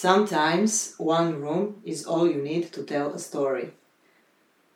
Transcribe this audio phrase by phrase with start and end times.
[0.00, 3.66] Sometimes one room is all you need to tell a story.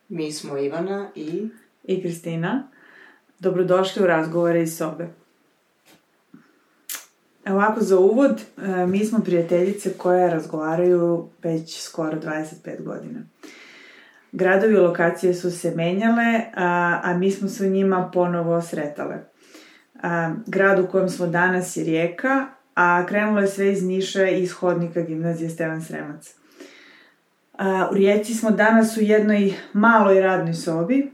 [0.09, 1.49] Mi smo Ivana i...
[1.85, 2.69] I Kristina.
[3.39, 5.09] Dobrodošli u razgovore iz sobe.
[7.47, 13.21] Ovako za uvod, e, mi smo prijateljice koje razgovaraju već skoro 25 godina.
[14.33, 19.17] Gradovi i lokacije su se menjale, a, a mi smo se u njima ponovo sretale.
[20.03, 24.43] A, grad u kojem smo danas je Rijeka, a krenulo je sve iz Niša i
[24.43, 26.35] iz hodnika gimnazije Stevan Sremac.
[27.59, 31.11] A, u Rijeci smo danas u jednoj maloj radnoj sobi,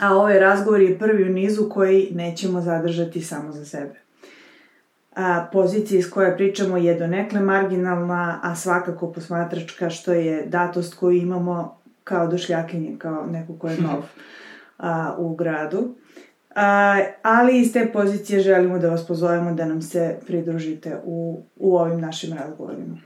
[0.00, 3.94] a ovaj razgovor je prvi u nizu koji nećemo zadržati samo za sebe.
[5.16, 11.16] A, pozicija iz koje pričamo je donekle marginalna, a svakako posmatračka, što je datost koju
[11.16, 14.02] imamo kao došljakinje, kao neko ko je nov
[14.78, 15.94] a, u gradu.
[17.22, 22.00] Ali iz te pozicije želimo da vas pozovemo da nam se pridružite u, u ovim
[22.00, 22.98] našim razgovorima.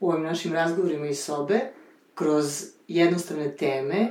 [0.00, 1.60] U ovim našim razgovorima iz sobe,
[2.14, 4.08] kroz jednostavne teme,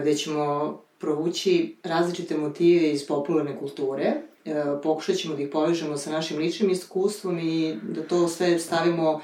[0.00, 4.12] gde ćemo provući različite motive iz popularne kulture,
[4.44, 9.20] e, pokušat ćemo da ih povežemo sa našim ličnim iskustvom i da to sve stavimo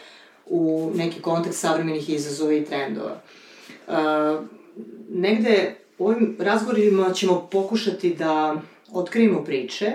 [0.46, 3.20] u neki kontekst savremenih izazova i trendova.
[3.88, 3.92] E,
[5.08, 8.60] negde u ovim razgovorima ćemo pokušati da
[8.92, 9.92] otkrijemo priče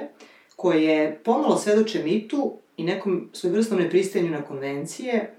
[0.56, 5.38] koje pomalo svedoče mitu i nekom svojvrstnom nepristajanju na konvencije,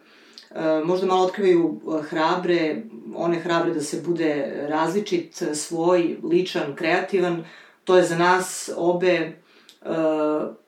[0.51, 2.83] E, možda malo otkrivaju e, hrabre,
[3.15, 7.45] one hrabre da se bude različit, svoj, ličan, kreativan.
[7.85, 9.33] To je za nas obe e,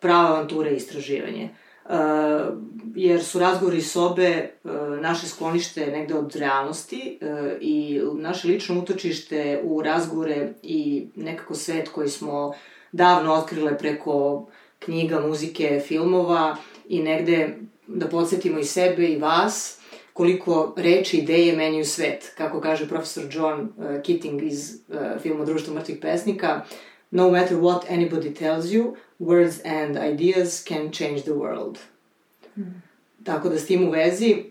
[0.01, 1.49] prava avantura i istraživanje.
[2.95, 4.51] Jer su razgovori sobe
[5.01, 7.19] naše sklonište negde od realnosti
[7.61, 12.53] i naše lično utočište u razgovore i nekako svet koji smo
[12.93, 14.47] davno otkrile preko
[14.79, 16.57] knjiga, muzike, filmova
[16.89, 19.81] i negde da podsjetimo i sebe i vas
[20.13, 22.33] koliko reči i ideje menjaju svet.
[22.37, 26.65] Kako kaže profesor John uh, Keating iz uh, filma Društvo mrtvih pesnika,
[27.11, 31.79] no matter what anybody tells you, words and ideas can change the world.
[32.57, 32.83] Mm.
[33.25, 34.45] Tako da s tim u vezi,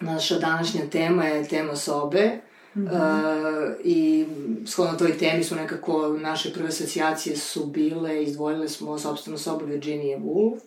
[0.00, 2.30] naša današnja tema je tema sobe,
[2.76, 3.70] Mm -hmm.
[3.70, 4.26] uh, I
[4.66, 10.18] shodno toj temi su nekako naše prve asocijacije su bile, izdvojile smo sobstvenu sobu Virginia
[10.18, 10.60] Woolf,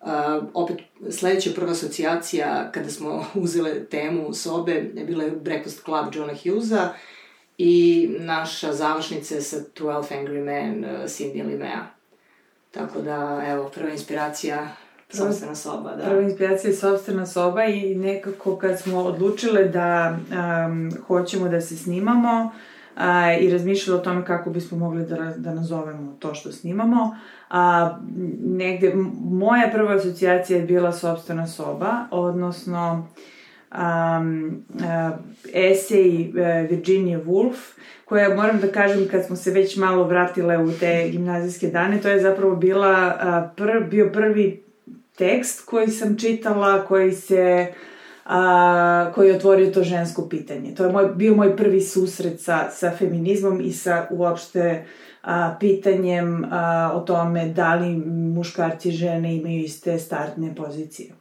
[0.00, 0.78] Uh, opet,
[1.10, 6.94] sledeća prva asocijacija kada smo uzele temu sobe je bila Breakfast Club Johna Hughesa
[7.58, 11.86] i naša završnica sa 12 Angry Men uh, Cindy Limea.
[12.70, 14.68] Tako da, evo, prva inspiracija
[15.08, 16.04] sobstvena soba, da.
[16.04, 20.18] Prva inspiracija je sobstvena soba i nekako kad smo odlučile da
[20.66, 22.50] um, hoćemo da se snimamo,
[22.96, 27.16] a, i razmišljala o tome kako bismo mogli da, da nazovemo to što snimamo.
[27.50, 27.98] A,
[28.40, 28.94] negde,
[29.30, 33.08] moja prva asocijacija je bila sobstvena soba, odnosno
[33.72, 35.18] um, uh,
[35.52, 37.56] esej uh, Virginia Woolf,
[38.04, 42.08] koja moram da kažem kad smo se već malo vratile u te gimnazijske dane, to
[42.08, 44.65] je zapravo bila, uh, pr, bio prvi
[45.16, 47.72] tekst koji sam čitala, koji se
[48.26, 50.74] a, koji je otvorio to žensko pitanje.
[50.74, 54.84] To je moj, bio moj prvi susret sa, sa feminizmom i sa uopšte
[55.22, 57.96] a, pitanjem a, o tome da li
[58.34, 61.12] muškarci i žene imaju iste startne pozicije.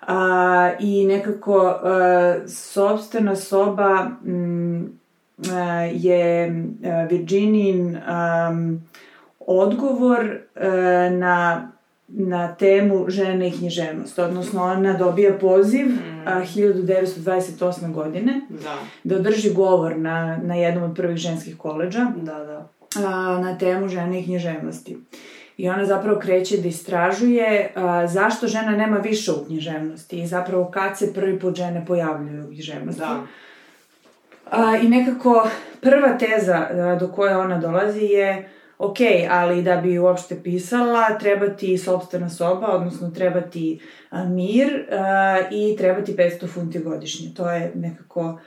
[0.00, 4.98] A, I nekako a, sobstvena soba m,
[5.52, 5.60] a,
[5.92, 6.52] je
[7.10, 8.52] Virginin a,
[9.40, 11.72] odgovor a, na
[12.08, 14.18] na temu žene i književnost.
[14.18, 16.22] Odnosno, ona dobija poziv mm.
[16.26, 17.92] a, 1928.
[17.92, 18.74] godine da.
[19.04, 22.68] da održi govor na, na jednom od prvih ženskih koleđa da, da.
[23.06, 24.98] A, na temu žene i književnosti.
[25.56, 30.64] I ona zapravo kreće da istražuje a, zašto žena nema više u književnosti i zapravo
[30.64, 33.00] kad se prvi put žene pojavljuju u književnosti.
[33.00, 33.22] Da.
[34.50, 35.48] A, I nekako
[35.80, 38.96] prva teza a, do koje ona dolazi je ok,
[39.30, 45.38] ali da bi uopšte pisala, treba ti sobstvena soba, odnosno treba ti a, mir a,
[45.50, 47.34] i treba ti 500 funti godišnje.
[47.34, 48.38] To je nekako,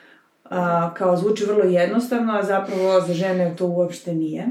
[0.44, 4.48] a, kao zvuči vrlo jednostavno, a zapravo za žene to uopšte nije.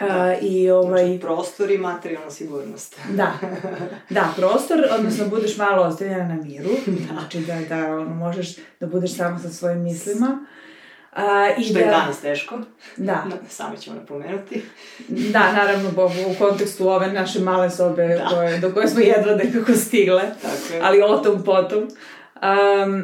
[0.00, 0.36] Da.
[0.40, 1.06] I ovaj...
[1.06, 3.00] Znači, prostor i materijalna sigurnost.
[3.16, 3.32] da,
[4.10, 7.14] da, prostor, odnosno budeš malo ostavljena na miru, da.
[7.14, 10.46] znači da, da ono, možeš da budeš samo sa svojim mislima.
[11.12, 12.58] A, i Što da, je danas teško.
[12.96, 13.24] Da.
[13.48, 14.62] Sami ćemo napomenuti.
[15.08, 15.90] da, naravno,
[16.30, 18.28] u kontekstu ove naše male sobe da.
[18.28, 20.22] koje, do koje smo jedva nekako stigle.
[20.42, 20.80] Tako je.
[20.82, 21.88] Ali o tom potom.
[22.82, 23.02] Um,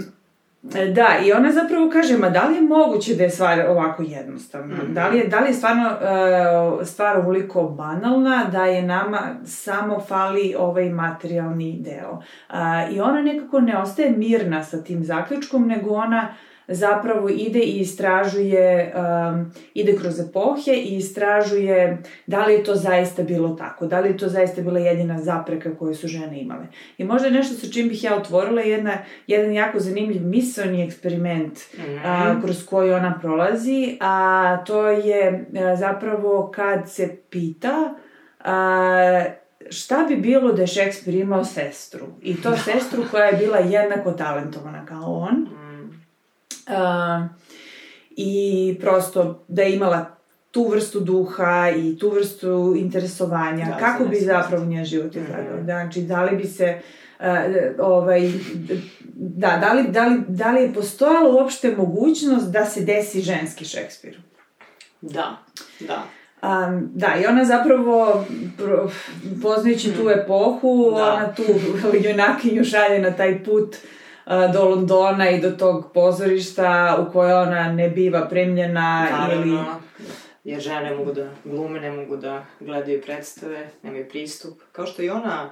[0.62, 4.74] Da, i ona zapravo kaže, ma da li je moguće da je stvar ovako jednostavna?
[4.76, 4.94] Mhm.
[4.94, 10.00] Da, li je, da li je stvarno e, stvar ovoliko banalna da je nama samo
[10.00, 12.22] fali ovaj materijalni deo?
[12.48, 16.34] A, I ona nekako ne ostaje mirna sa tim zaključkom, nego ona
[16.68, 23.22] zapravo ide i istražuje, um, ide kroz epohe i istražuje da li je to zaista
[23.22, 26.66] bilo tako, da li je to zaista bila jedina zapreka koju su žene imale.
[26.98, 31.58] I možda nešto sa čim bih ja otvorila je jedna, jedan jako zanimljiv misalni eksperiment
[32.04, 37.94] a, kroz koji ona prolazi, a to je a, zapravo kad se pita
[38.44, 39.24] a,
[39.70, 42.06] šta bi bilo da je Šekspir imao sestru.
[42.22, 45.34] I to sestru koja je bila jednako talentovana kao on.
[45.34, 45.67] Mm.
[46.68, 47.28] A,
[48.16, 50.18] I prosto da je imala
[50.50, 55.56] tu vrstu duha i tu vrstu interesovanja, Da, kako bi zapravo njen život izgledao.
[55.56, 55.64] Mhm.
[55.64, 56.78] Znači, da li bi se,
[57.20, 57.26] uh,
[57.78, 58.32] ovaj,
[59.14, 63.64] da, da li, da, li, da li je postojala uopšte mogućnost da se desi ženski
[63.64, 64.18] Šekspir?
[65.00, 65.36] Da,
[65.80, 66.02] da.
[66.42, 68.24] Um, da, i ona zapravo,
[69.42, 71.12] poznajući tu epohu, Da.
[71.12, 71.42] ona tu
[72.08, 73.97] junakinju šalje na taj put uh,
[74.52, 79.50] do Londona i do tog pozorišta u koje ona ne biva primljena ili...
[79.50, 79.80] Naravno,
[80.44, 84.62] jer žene ne mogu da glume, ne mogu da gledaju predstave, nemaju pristup.
[84.72, 85.50] Kao što i ona,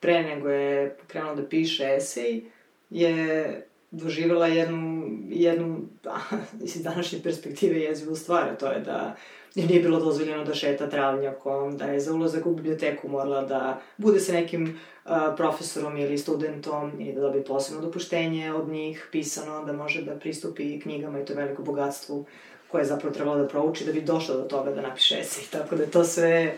[0.00, 2.44] pre nego je krenula da piše esej,
[2.90, 5.80] je doživjela jednu, jednu
[6.64, 9.16] iz današnje perspektive jezivu stvar, a to je da
[9.54, 13.80] joj nije bilo dozvoljeno da šeta travnjakom, da je za ulazak u biblioteku morala da
[13.96, 19.64] bude sa nekim uh, profesorom ili studentom ili da dobije posebno dopuštenje od njih, pisano,
[19.64, 22.24] da može da pristupi knjigama i to veliko bogatstvu
[22.68, 25.44] koje je zapravo trebalo da prouči da bi došla do toga da napiše esej.
[25.50, 26.56] Tako da to sve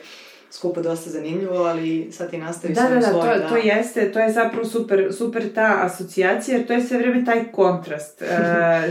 [0.51, 4.13] skupo dosta zanimljivo, ali sad ti nastavi Da, sa da, da, svojim, to, to jeste,
[4.13, 8.29] to je zapravo super, super ta asocijacija, jer to je sve vreme taj kontrast, uh,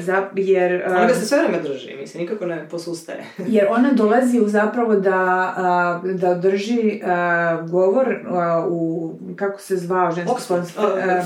[0.06, 0.84] za, jer...
[0.88, 3.24] Ona ga uh, se sve vreme drži, mislim, nikako ne posustaje.
[3.48, 9.78] Jer ona dolazi u zapravo da, a, da drži a, govor a, u, kako se
[9.78, 11.26] zvao ženski Oxford, a,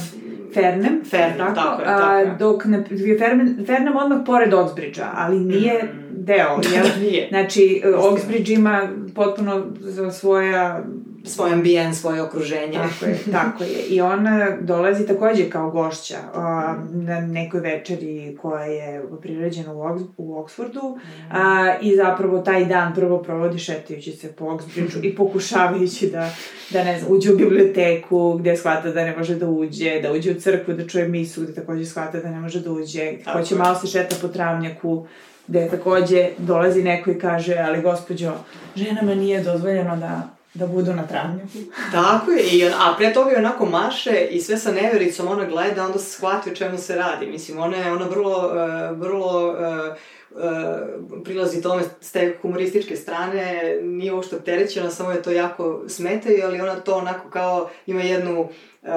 [0.54, 2.28] Fernem, Fernem, tako je, tako je.
[2.28, 2.84] A, dok ne,
[3.20, 6.03] Fernem, Fernem odmah pored Oxbridgea, ali nije Mm.
[6.14, 6.86] Deo, jel?
[7.02, 7.28] Nije.
[7.34, 10.84] Znači, Oxbridge ima potpuno za svoja
[11.26, 12.74] Svoj ambijen, svoje okruženje.
[12.74, 13.70] Tako je, tako je.
[13.90, 20.02] I ona dolazi takođe kao gošća a, na nekoj večeri koja je priređena u, Oks,
[20.18, 20.98] u Oksfordu
[21.32, 26.30] a, i zapravo taj dan prvo provodi šetajući se po Oxbridgeu i pokušavajući da,
[26.70, 30.32] da ne znam, uđe u biblioteku gde shvata da ne može da uđe, da uđe
[30.32, 33.56] u crkvu da čuje misu gde takođe shvata da ne može da uđe, Tako hoće
[33.56, 33.60] je.
[33.60, 35.08] malo se šeta po travnjaku
[35.48, 38.34] gde takođe dolazi neko i kaže, ali gospođo,
[38.76, 41.58] ženama nije dozvoljeno da da budu na travnjaku.
[41.92, 45.86] Tako je, i, a pre toga je onako maše i sve sa nevericom ona gleda,
[45.86, 47.26] onda se shvati o čemu se radi.
[47.26, 49.96] Mislim, ona je ona vrlo, uh, vrlo uh,
[50.32, 56.42] uh, prilazi tome s te humorističke strane, nije uopšte opterećena, samo je to jako smetaju,
[56.46, 58.90] ali ona to onako kao ima jednu uh,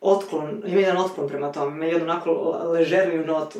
[0.00, 2.32] otklon, ima jedan otklon prema tome, ima jednu onako
[2.72, 3.58] ležerniju notu.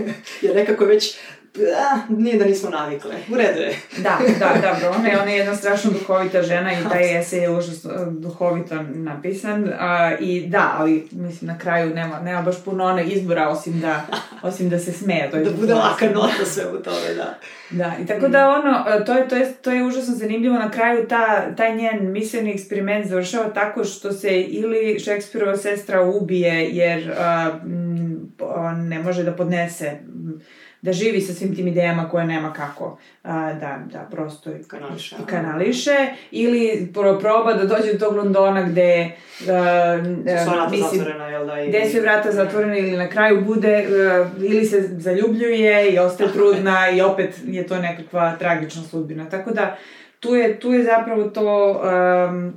[0.42, 1.18] Jer nekako već,
[1.58, 3.76] a, nije da nismo navikle, u redu je.
[3.98, 7.50] Da, da, dobro, ona je, ona je jedna strašno duhovita žena i taj esej je
[7.50, 9.72] užasno e, duhovito napisan.
[9.78, 14.06] A, I da, ali mislim na kraju nema, nema baš puno one izbora osim da,
[14.42, 15.30] osim da se smeje.
[15.30, 17.38] To je Da bude laka nota sve u tome, da.
[17.70, 20.70] Da, i tako da ono, e, to je, to je, to je užasno zanimljivo, na
[20.70, 27.14] kraju ta, taj njen misleni eksperiment završava tako što se ili Šekspirova sestra ubije jer
[27.18, 30.40] a, m, on ne može da podnese m,
[30.82, 35.16] da živi sa svim tim idejama koje nema kako a, da, da prosto i Kanališe,
[35.22, 35.96] i kanališe
[36.30, 39.10] ili pro, proba da dođe do tog Londona gde
[39.50, 39.98] a,
[40.38, 41.60] Su sva vrata mislim, zatvorena, jel da?
[41.60, 41.68] I...
[41.68, 46.90] gde su vrata zatvorene ili na kraju bude uh, ili se zaljubljuje i ostaje trudna
[46.90, 49.28] i opet je to nekakva tragična sudbina.
[49.30, 49.76] Tako da
[50.20, 51.80] tu je, tu je zapravo to
[52.28, 52.54] um,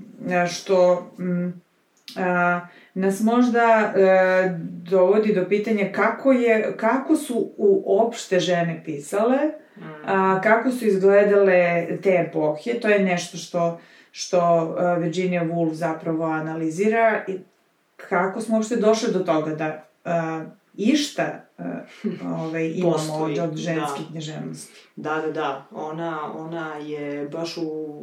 [0.47, 1.61] što um,
[2.15, 4.59] uh, nas možda uh,
[4.89, 9.37] dovodi do pitanja kako, je, kako su uopšte žene pisale,
[10.05, 13.79] a, kako su izgledale te epohe, to je nešto što,
[14.11, 17.39] što uh, Virginia Woolf zapravo analizira i
[17.95, 21.65] kako smo uopšte došli do toga da uh, išta uh,
[22.39, 24.07] ovaj, imamo od, Postoji, od ženske da.
[24.11, 24.73] književnosti.
[24.95, 25.65] Da, da, da.
[25.71, 28.01] Ona, ona je baš u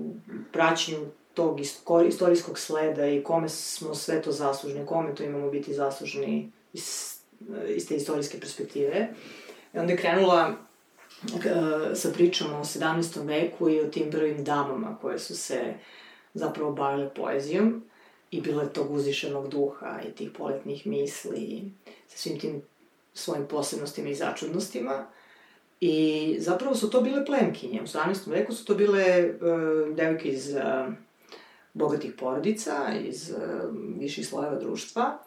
[0.52, 5.74] praćenju tog isto- istorijskog sleda i kome smo sve to zaslužni, kome to imamo biti
[5.74, 7.14] zaslužni iz,
[7.68, 9.08] iz te istorijske perspektive.
[9.74, 10.54] I onda je krenula
[11.24, 13.26] e, sa pričom o 17.
[13.26, 15.74] veku i o tim prvim damama koje su se
[16.34, 17.82] zapravo bavile poezijom
[18.30, 21.72] i bile tog uzvišenog duha i tih poletnih misli
[22.08, 22.62] sa svim tim
[23.14, 25.06] svojim posebnostima i začudnostima.
[25.80, 27.82] I zapravo su to bile plemkinje.
[27.82, 28.30] U 17.
[28.30, 30.94] veku su to bile uh, devojke iz uh,
[31.72, 33.38] bogatih porodica, iz uh,
[33.98, 35.18] viših slojeva društva.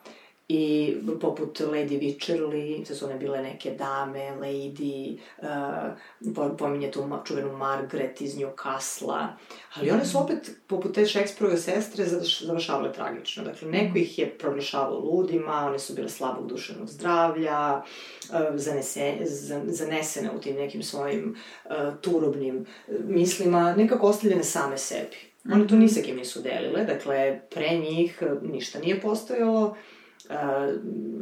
[0.47, 7.57] I poput Lady Witcherly, sve su one bile neke dame, Lady, uh, pominje tu čuvenu
[7.57, 9.37] Margaret iz Newcastle-a,
[9.73, 12.05] ali one su opet, poput te Shakespeareove sestre,
[12.41, 13.43] završavale tragično.
[13.43, 17.81] Dakle, neko ih je proglašavao ludima, one su bile slabog duševnog zdravlja,
[18.29, 19.17] uh, zanese,
[19.65, 21.35] zanesene u tim nekim svojim
[21.65, 21.71] uh,
[22.01, 22.65] turobnim
[23.03, 25.34] mislima, nekako ostavljene same sebi.
[25.51, 29.75] One tu ni sa kim nisu delile, dakle, pre njih ništa nije postojalo,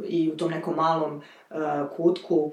[0.08, 1.56] i u tom nekom malom uh,
[1.96, 2.52] kutku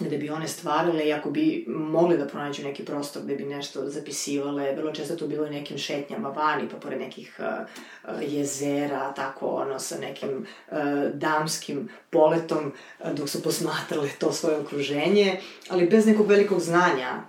[0.00, 3.88] gde bi one stvarale i ako bi mogle da pronađu neki prostor gde bi nešto
[3.88, 9.46] zapisivale, vrlo često to bilo i nekim šetnjama vani, pa pored nekih uh, jezera, tako
[9.46, 10.78] ono, sa nekim uh,
[11.14, 17.22] damskim poletom, uh, dok su posmatrale to svoje okruženje, ali bez nekog velikog znanja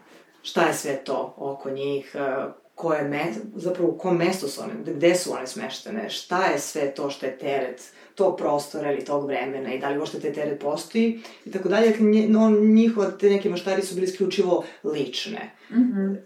[0.43, 4.73] šta je sve to oko njih, uh, koje me, zapravo u kom mestu su one,
[4.85, 9.25] gde su one smeštene, šta je sve to što je teret tog prostora ili tog
[9.25, 11.95] vremena i da li uopšte te teret postoji i tako dalje.
[12.27, 15.51] No, njihova, te neke maštari su bili isključivo lične.
[15.69, 16.17] Mm -hmm.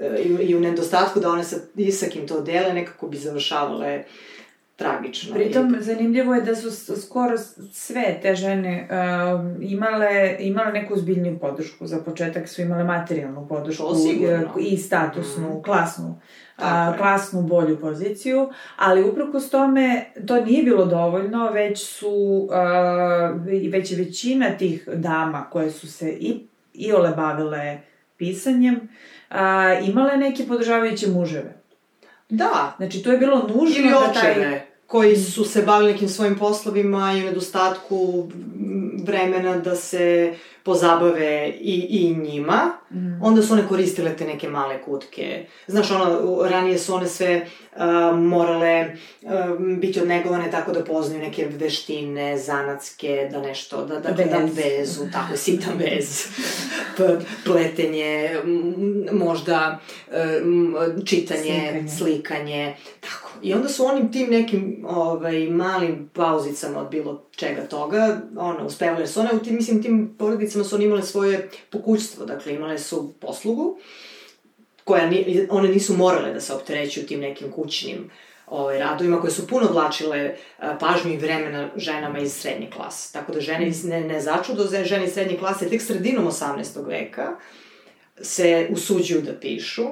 [0.41, 4.03] I, I u nedostatku da one sa Isakim to dele nekako bi završavale
[4.75, 5.35] tragično.
[5.35, 5.83] Pritom, I...
[5.83, 7.37] zanimljivo je da su skoro
[7.71, 11.87] sve te žene uh, imale, imale neku zbiljniju podršku.
[11.87, 13.95] Za početak su imale materijalnu podršku
[14.59, 15.63] i statusnu, mm.
[15.63, 16.19] klasnu
[16.57, 23.33] a, klasnu bolju poziciju, ali uprkos tome to nije bilo dovoljno, već su, a,
[23.71, 27.77] već je većina tih dama koje su se i, i ole bavile
[28.17, 28.89] pisanjem,
[29.29, 31.61] a, imale neke podržavajuće muževe.
[32.29, 32.73] Da.
[32.77, 34.64] Znači, to je bilo nužno Ili da taj...
[34.87, 38.29] koji su se bavili nekim svojim poslovima i u nedostatku
[39.03, 40.33] vremena da se
[40.65, 43.21] pozabave i, i njima, mm.
[43.21, 45.45] onda su one koristile te neke male kutke.
[45.67, 49.31] Znaš, ono, ranije su one sve uh, morale uh,
[49.77, 54.29] biti odnegovane tako da poznaju neke veštine, zanatske, da nešto, da, da, Vez.
[54.29, 56.27] da vezu, tako, sitan vez,
[57.45, 58.29] pletenje,
[59.11, 61.89] možda uh, čitanje, slikanje.
[61.97, 68.21] slikanje, tako I onda su onim tim nekim ovaj, malim pauzicama od bilo čega toga,
[68.37, 72.53] ono, uspevale su one, u tim, mislim, tim porodicama su one imale svoje pokućstvo, dakle,
[72.53, 73.77] imale su poslugu,
[74.83, 78.11] koja ni, one nisu morale da se opterećuju tim nekim kućnim
[78.47, 83.13] ovaj, radovima koje su puno vlačile a, pažnju i vremena ženama iz srednje klase.
[83.13, 86.87] Tako da žene iz, ne, ne začudo za žene iz srednje klase tek sredinom 18.
[86.87, 87.35] veka
[88.21, 89.85] se usuđuju da pišu,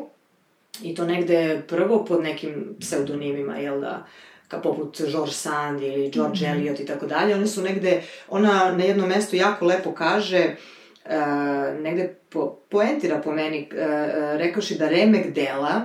[0.82, 4.06] I to negde prvo pod nekim pseudonimima, jel da,
[4.54, 6.52] ka poput George Sand ili George mm -hmm.
[6.52, 7.36] Eliot i tako dalje.
[7.36, 10.56] One su negde, ona na jednom mestu jako lepo kaže,
[11.06, 13.78] uh, negde po, poentira po meni, uh,
[14.38, 15.82] rekavši da remek dela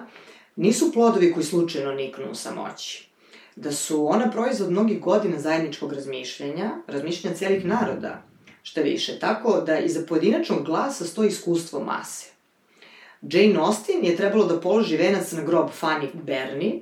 [0.56, 3.08] nisu plodovi koji slučajno niknu u samoći.
[3.56, 8.22] Da su ona proizvod mnogih godina zajedničkog razmišljenja, razmišljenja celih naroda,
[8.62, 9.18] šta više.
[9.18, 12.26] Tako da iza pojedinačnog glasa stoji iskustvo mase.
[13.22, 16.80] Jane Austen je trebalo da položi venac na grob Fanny Bernie,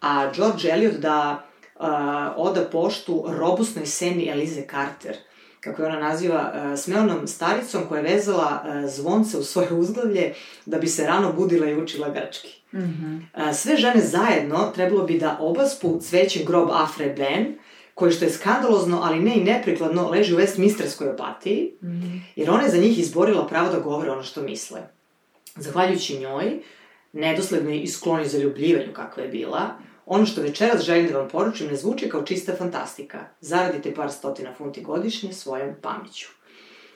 [0.00, 1.46] a George Eliot da
[1.80, 1.86] uh,
[2.36, 5.16] oda poštu robustnoj seni Elize Carter,
[5.60, 10.34] kako je ona naziva, uh, smeonom staricom koja je vezala uh, zvonce u svoje uzglavlje
[10.66, 12.60] da bi se rano budila i učila grčki.
[12.72, 13.48] Mm -hmm.
[13.48, 17.58] uh, sve žene zajedno trebalo bi da obaspu cvećem grob Afre Ben,
[17.94, 22.20] koji što je skandalozno, ali ne i neprikladno, leži u Westminsterskoj opatiji, mm -hmm.
[22.36, 24.80] jer ona je za njih izborila pravo da govore ono što misle.
[25.56, 26.60] Zahvaljujući njoj,
[27.12, 29.70] nedoslednoj i skloni za ljubljivanju kakva je bila,
[30.06, 33.18] ono što večeras želim da vam poručim ne zvuči kao čista fantastika.
[33.40, 36.28] Zaradite par stotina funti godišnje svojom pameću.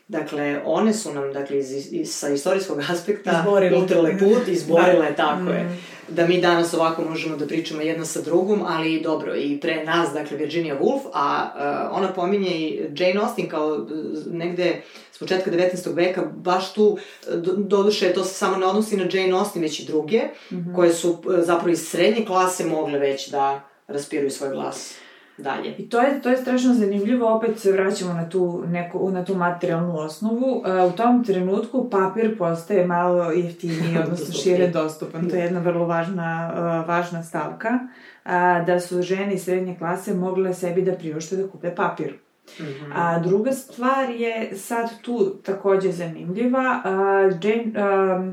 [0.09, 3.79] Dakle, one su nam, dakle, iz, iz, sa istorijskog aspekta izborile.
[3.79, 5.17] utrle put, izborile, da.
[5.17, 5.49] tako mm.
[5.49, 5.79] je.
[6.09, 10.13] Da mi danas ovako možemo da pričamo jedna sa drugom, ali dobro, i pre nas,
[10.13, 11.51] dakle, Virginia Woolf, a
[11.91, 14.83] uh, ona pominje i Jane Austen kao uh, negde
[15.13, 15.95] s početka 19.
[15.95, 16.99] veka, baš tu,
[17.35, 20.21] do, doduše, to se samo ne odnosi na Jane Austen, već i druge,
[20.51, 20.77] mm -hmm.
[20.77, 24.95] koje su uh, zapravo iz srednje klase mogle već da raspiruju svoj glas
[25.39, 25.75] dalje.
[25.79, 29.35] I to je, to je strašno zanimljivo, opet se vraćamo na tu, neku, na tu
[29.35, 30.57] materijalnu osnovu.
[30.57, 35.29] Uh, u tom trenutku papir postaje malo jeftiniji, odnosno šire dostupan.
[35.31, 37.69] To je jedna vrlo važna, uh, važna stavka,
[38.25, 38.31] uh,
[38.67, 42.15] da su žene iz srednje klase mogle sebi da priušte da kupe papir.
[42.61, 42.93] Mm -hmm.
[42.95, 46.83] A druga stvar je sad tu takođe zanimljiva.
[46.85, 48.25] Uh, Jane, uh,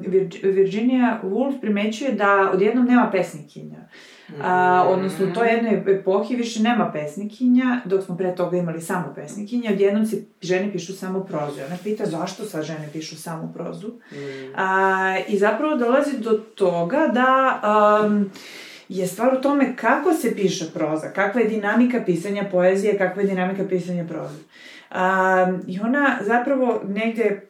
[0.43, 3.88] Virginia Woolf primećuje da odjednom nema pesnikinja.
[4.42, 9.14] A, odnosno, u toj jednoj epohi više nema pesnikinja, dok smo pre toga imali samo
[9.16, 11.60] pesnikinja, odjednom se žene pišu samo prozu.
[11.68, 13.88] Ona pita zašto sad žene pišu samo prozu.
[13.88, 14.16] Mm.
[14.56, 17.62] A, I zapravo dolazi do toga da
[18.06, 18.30] um,
[18.90, 23.28] je stvar u tome kako se piše proza, kakva je dinamika pisanja poezije, kakva je
[23.28, 24.40] dinamika pisanja proze.
[24.90, 27.48] A, I ona zapravo negde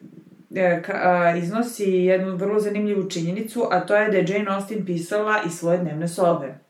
[0.54, 5.40] e, a, iznosi jednu vrlo zanimljivu činjenicu, a to je da je Jane Austen pisala
[5.46, 6.62] iz svoje dnevne sobe.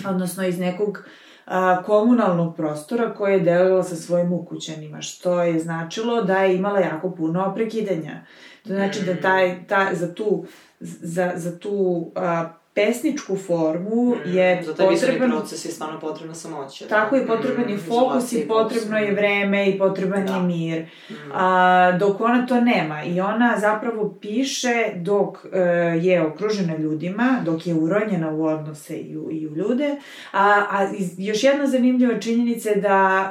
[0.10, 1.04] Odnosno iz nekog
[1.46, 6.80] a, komunalnog prostora koje je delila sa svojim ukućanima, što je značilo da je imala
[6.80, 8.24] jako puno prekidanja.
[8.62, 10.44] To znači da taj, ta, za tu,
[10.80, 15.30] za, za tu a, pesničku formu je Mm, Za taj potreban...
[15.30, 16.86] proces je stvarno potrebna samoća.
[16.86, 17.26] Tako da.
[17.26, 19.16] potreban je Mm, fokus izolacija i potrebno je fokus.
[19.16, 20.34] vreme i potreban Da.
[20.34, 20.86] je mir.
[21.10, 21.14] Mm.
[21.34, 25.58] A, dok ona to nema i ona zapravo piše dok e,
[26.00, 29.96] je okružena ljudima, dok je uronjena u odnose i u, i u ljude.
[30.32, 30.86] A, a
[31.18, 33.30] još jedna zanimljiva činjenica je da a,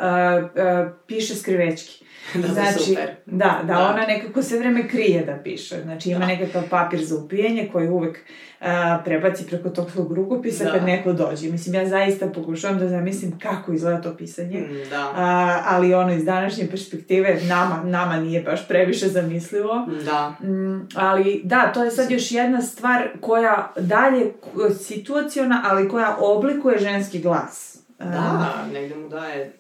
[0.55, 2.05] a, piše skrivečki.
[2.33, 3.09] Da, da, Znači, super.
[3.25, 3.79] da, da, Da.
[3.89, 5.81] ona nekako sve vreme krije da piše.
[5.83, 6.25] Znači ima Da.
[6.25, 8.19] nekakav papir za upijanje koji uvek
[8.61, 10.71] a, prebaci preko tog svog rukopisa Da.
[10.71, 11.49] kad neko dođe.
[11.51, 14.59] Mislim, ja zaista pokušavam da zamislim kako izgleda to pisanje.
[14.59, 15.13] Mm, Da.
[15.15, 19.87] A, ali ono iz današnje perspektive nama, nama nije baš previše zamislivo.
[20.05, 20.47] Da.
[20.47, 24.31] Mm, ali da, to je sad još jedna stvar koja dalje
[24.79, 27.77] situaciona, ali koja oblikuje ženski glas.
[27.99, 29.53] Da, negde mu daje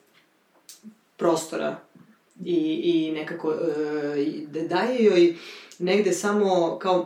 [1.17, 1.75] prostora
[2.45, 5.35] i, i nekako e, i da daje joj
[5.81, 7.03] negde samo kao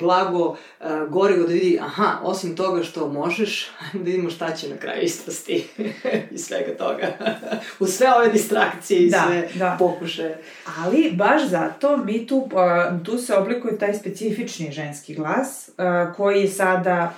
[0.00, 4.76] blago e, gorivo da vidi, aha, osim toga što možeš, da vidimo šta će na
[4.76, 5.64] kraju ispasti
[6.34, 7.06] iz svega toga.
[7.80, 9.76] U sve ove distrakcije i Da, sve da.
[9.78, 10.38] pokušaje.
[10.78, 16.40] Ali, baš zato, mi tu, a, tu se oblikuje taj specifični ženski glas, a, koji
[16.40, 17.14] je sada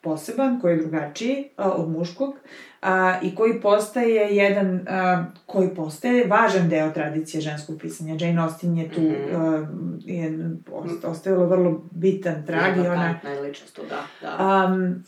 [0.00, 2.34] poseban, koji je drugačiji a, od muškog
[2.80, 8.16] a, i koji postaje jedan, a, koji postaje važan deo tradicije ženskog pisanja.
[8.16, 9.34] Jane Austen je tu Mhm.
[9.36, 9.66] a,
[10.04, 14.64] je ost- ostavila vrlo bitan trag i ona ličnost, da, da.
[14.66, 15.04] Um,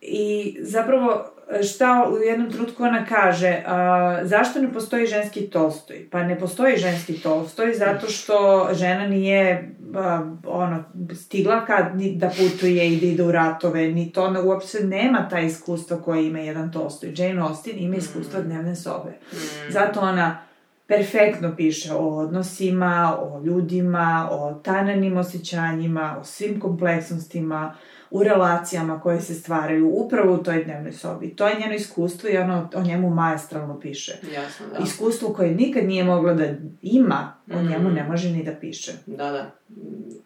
[0.00, 1.24] I zapravo
[1.62, 6.08] šta u jednom trenutku ona kaže, a, zašto ne postoji ženski Tolstoj?
[6.10, 12.28] Pa ne postoji ženski Tolstoj zato što žena nije a, ono, stigla kad ni da
[12.28, 16.38] putuje i da ide u ratove, ni to ona uopšte nema taj iskustvo koje ima
[16.38, 17.12] jedan Tolstoj.
[17.16, 19.10] Jane Austen ima iskustvo dnevne sobe.
[19.10, 19.36] Mm.
[19.70, 20.38] Zato ona
[20.86, 27.74] perfektno piše o odnosima, o ljudima, o tananim osjećanjima, o svim kompleksnostima,
[28.14, 31.30] u relacijama koje se stvaraju upravo u toj dnevnoj sobi.
[31.30, 34.12] To je njeno iskustvo i ona o njemu majestralno piše.
[34.34, 34.78] Jasno, da.
[34.78, 36.44] Iskustvo koje nikad nije mogla da
[36.82, 37.68] ima, o Mhm.
[37.68, 38.92] njemu ne može ni da piše.
[39.06, 39.50] Da, da.
[39.70, 40.24] Mm,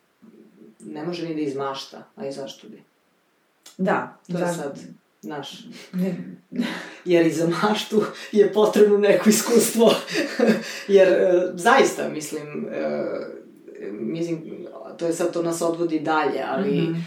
[0.83, 2.83] Ne može ni da izmašta, a i zašto bi?
[3.79, 4.16] Da.
[4.27, 4.79] To je za- sad,
[5.22, 6.16] znaš, Ne,
[7.05, 9.90] jer i za maštu je potrebno neko iskustvo.
[10.88, 13.07] jer, e, zaista, mislim, e,
[13.90, 16.94] mislim, to je sad, to nas odvodi dalje, ali Mhm.
[16.94, 17.03] e,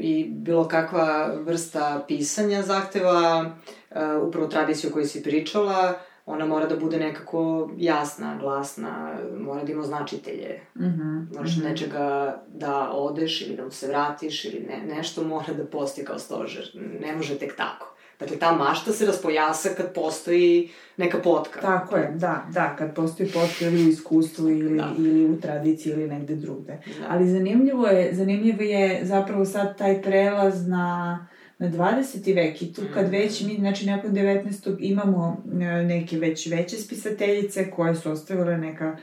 [0.00, 3.50] i bilo kakva vrsta pisanja zahteva
[3.90, 5.94] e, upravo tradiciju koju si pričala,
[6.26, 10.60] ona mora da bude nekako jasna, glasna, mora da ima značitelje.
[10.76, 11.66] Mhm, Moraš mhm.
[11.66, 16.18] nečega da odeš ili da mu se vratiš ili ne, nešto mora da postoji kao
[16.18, 16.70] stožer.
[17.00, 17.93] Ne može tek tako.
[18.20, 21.60] Dakle, ta mašta se raspojasa kad postoji neka potka.
[21.60, 24.90] Tako je, da, da, kad postoji postoji ili u iskustvu ili, Da.
[24.98, 26.72] ili u tradiciji ili negde drugde.
[26.72, 27.06] Da.
[27.08, 31.26] Ali zanimljivo je, zanimljivo je zapravo sad taj prelaz na,
[31.58, 32.34] na 20.
[32.34, 33.12] vek i tu kad Mhm.
[33.12, 34.76] već mi, znači nakon 19.
[34.80, 38.96] imamo e, neke već veće spisateljice koje su ostavile neka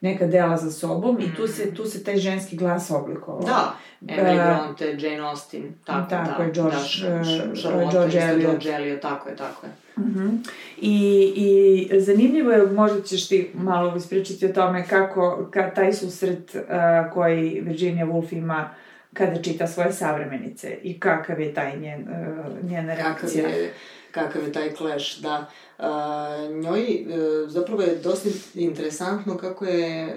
[0.00, 3.40] neka dela za sobom i tu se, tu se taj ženski glas oblikovao.
[3.42, 6.44] Da, Emily E, Bronte, Jane Austen, tako, tako da.
[6.44, 8.50] je, George, da, e, Charlotte, George isto Eliot.
[8.50, 9.72] George Eliot, tako je, tako je.
[9.98, 10.36] Mhm.
[10.80, 16.54] I, I zanimljivo je, možda ćeš ti malo ispričati o tome kako ka, taj susret
[16.54, 18.70] uh, koji Virginia Woolf ima
[19.14, 23.48] kada čita svoje savremenice i kakav je taj njen, uh, njena Kakav reakcija.
[23.48, 23.74] je,
[24.10, 25.50] kakav je taj clash, da.
[25.78, 27.04] A, njoj e,
[27.46, 30.14] zapravo je dosta interesantno kako je e,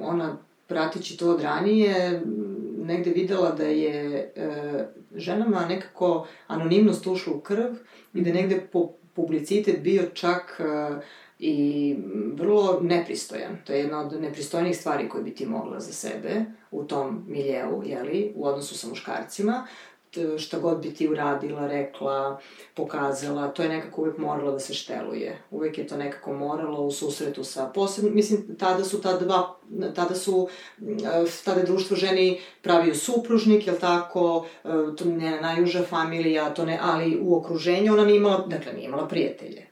[0.00, 0.36] ona
[0.66, 2.22] pratići to od ranije
[2.86, 4.50] negde videla da je e,
[5.14, 7.74] ženama nekako anonimnost ušla u krv
[8.14, 10.64] i da je negde po, publicitet bio čak e,
[11.38, 11.96] i
[12.34, 13.56] vrlo nepristojan.
[13.64, 17.82] To je jedna od nepristojnih stvari koje bi ti mogla za sebe u tom miljeu,
[17.84, 19.66] jeli, u odnosu sa muškarcima
[20.38, 22.40] šta god bi ti uradila, rekla,
[22.74, 25.38] pokazala, to je nekako uvek moralo da se šteluje.
[25.50, 29.56] Uvek je to nekako moralo u susretu sa posebno, mislim, tada su ta dva,
[29.94, 30.48] tada su,
[31.44, 34.46] tada je društvo ženi pravio supružnik, jel tako,
[34.96, 39.08] to ne najuža familija, to ne, ali u okruženju ona nije imala, dakle, nije imala
[39.08, 39.65] prijatelje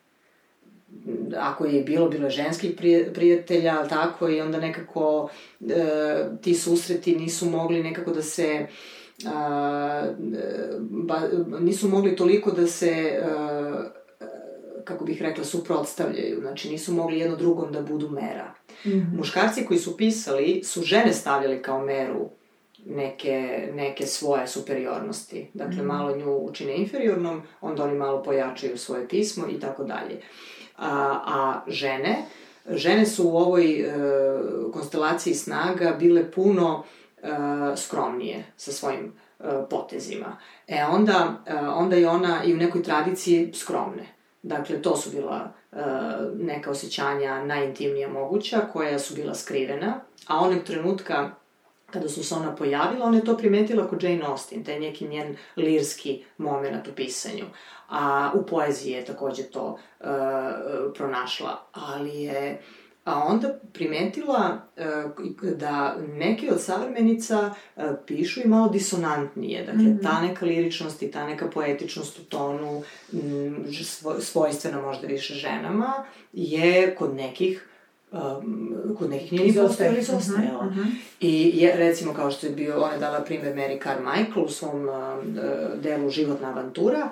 [1.37, 2.73] ako je bilo, bilo je ženskih
[3.15, 5.31] prijatelja, tako, i onda nekako
[5.69, 8.67] e, ti susreti nisu mogli nekako da se
[9.27, 10.03] a,
[10.81, 11.21] ba,
[11.61, 13.91] nisu mogli toliko da se a,
[14.85, 16.41] kako bih rekla, suprotstavljaju.
[16.41, 18.55] Znači, nisu mogli jedno drugom da budu mera.
[18.85, 19.17] Mm -hmm.
[19.17, 22.31] Muškarci koji su pisali su žene stavljali kao meru
[22.87, 25.51] neke, neke svoje superiornosti.
[25.55, 25.87] Dakle, mm.
[25.87, 30.21] malo nju učine inferiornom, onda oni malo pojačaju svoje pismo i tako dalje.
[30.77, 30.91] A,
[31.27, 32.25] a žene,
[32.71, 33.95] žene su u ovoj e,
[34.73, 36.85] konstelaciji snaga bile puno
[37.23, 37.29] e,
[37.77, 40.37] skromnije sa svojim e, potezima.
[40.69, 44.07] E onda, e, onda je ona i u nekoj tradiciji skromne.
[44.43, 45.77] Dakle, to su bila e,
[46.39, 51.31] neka osjećanja najintimnija moguća, koja su bila skrivena, a onog trenutka
[51.95, 55.37] kada su se ona pojavila, ona je to primetila kod Jane Austen, taj neki njen
[55.57, 57.45] lirski moment u pisanju.
[57.89, 60.07] A u poeziji je takođe to uh,
[60.95, 62.63] pronašla, ali je
[63.05, 69.65] a onda primetila uh, da neke od savremenica uh, pišu i malo disonantnije.
[69.65, 70.03] Dakle, mm -hmm.
[70.03, 73.65] ta neka liričnost i ta neka poetičnost u tonu, m,
[74.21, 77.69] svojstvena možda više ženama, je kod nekih
[78.13, 80.67] um, kod nekih nije ni postojala izostajala.
[80.67, 80.87] Uh -huh.
[81.21, 84.89] I je, recimo, kao što je bio, ona je dala primer Mary Carmichael u svom
[84.89, 84.95] uh,
[85.83, 87.11] delu Životna avantura,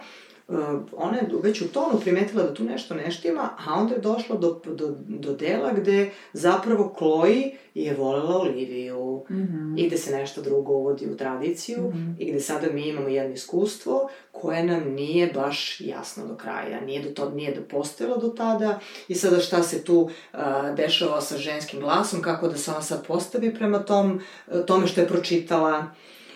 [0.97, 4.61] ona je već u tonu primetila da tu nešto neštima, a onda je došla do,
[4.67, 9.81] do, do dela gde zapravo Chloe je volela Oliviju mm -hmm.
[9.81, 12.15] i gde se nešto drugo uvodi u tradiciju mm -hmm.
[12.19, 17.03] i gde sada mi imamo jedno iskustvo koje nam nije baš jasno do kraja, nije
[17.03, 20.41] do to, nije do postojalo do tada i sada šta se tu uh,
[20.77, 24.21] dešava sa ženskim glasom, kako da se ona sad postavi prema tom,
[24.67, 25.87] tome što je pročitala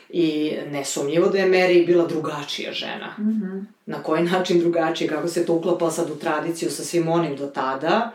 [0.08, 3.14] i nesumnjivo da je Mary bila drugačija žena.
[3.18, 3.64] Mm -hmm.
[3.86, 7.46] Na koji način drugačije, kako se to uklapa sad u tradiciju sa svim onim do
[7.46, 8.12] tada,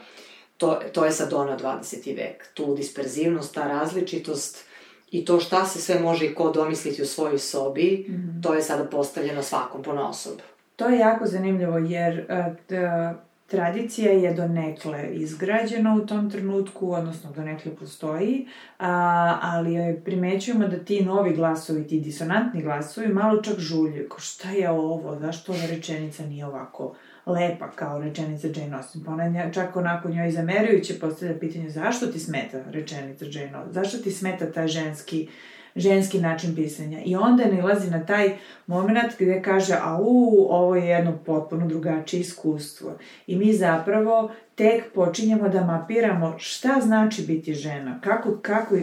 [0.57, 2.17] to, to je sad ono 20.
[2.17, 2.47] vek.
[2.53, 4.65] Tu disperzivnost, ta različitost
[5.11, 8.43] i to šta se sve može i ko domisliti u svojoj sobi, mm -hmm.
[8.43, 10.41] to je sada postavljeno svakom po.
[10.75, 13.15] To je jako zanimljivo jer uh,
[13.51, 18.47] tradicija je donekle izgrađena u tom trenutku, odnosno donekle postoji,
[18.79, 24.09] a, ali primećujemo da ti novi glasovi, ti disonantni glasovi, malo čak žuljuju.
[24.09, 25.19] Ko šta je ovo?
[25.19, 29.03] Zašto ova rečenica nije ovako lepa kao rečenica Jane Austen?
[29.03, 33.83] Pa ona čak onako njoj zamerujuće postavlja pitanje zašto ti smeta rečenica Jane Austen?
[33.83, 35.27] Zašto ti smeta taj ženski
[35.75, 37.01] ženski način pisanja.
[37.05, 42.19] I onda nilazi na taj moment gde kaže, a u, ovo je jedno potpuno drugačije
[42.19, 42.97] iskustvo.
[43.27, 48.81] I mi zapravo tek počinjemo da mapiramo šta znači biti žena, kako, kako, e,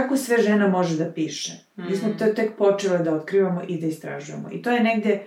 [0.00, 1.52] kako sve žena može da piše.
[1.76, 1.82] Mm.
[1.82, 2.18] Mi smo mm.
[2.18, 4.48] to tek počele da otkrivamo i da istražujemo.
[4.52, 5.20] I to je negde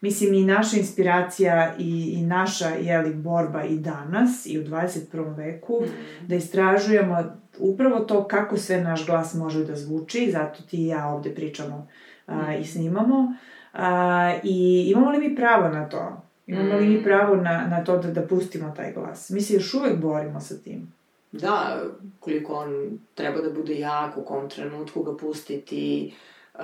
[0.00, 5.36] Mislim, i naša inspiracija i, i naša, jeli, borba i danas i u 21.
[5.36, 6.26] veku, mm.
[6.26, 7.24] da istražujemo
[7.58, 11.88] upravo to kako sve naš glas može da zvuči, zato ti i ja ovde pričamo
[12.26, 12.60] a, mm.
[12.60, 13.34] i snimamo.
[13.72, 16.22] A, I imamo li mi pravo na to?
[16.46, 17.04] Imamo li mi mm.
[17.04, 19.30] pravo na, na to da, da pustimo taj glas?
[19.30, 20.92] Mi se još uvek borimo sa tim.
[21.40, 21.82] Da,
[22.20, 26.14] koliko on treba da bude jak, u kom trenutku ga pustiti,
[26.54, 26.60] uh,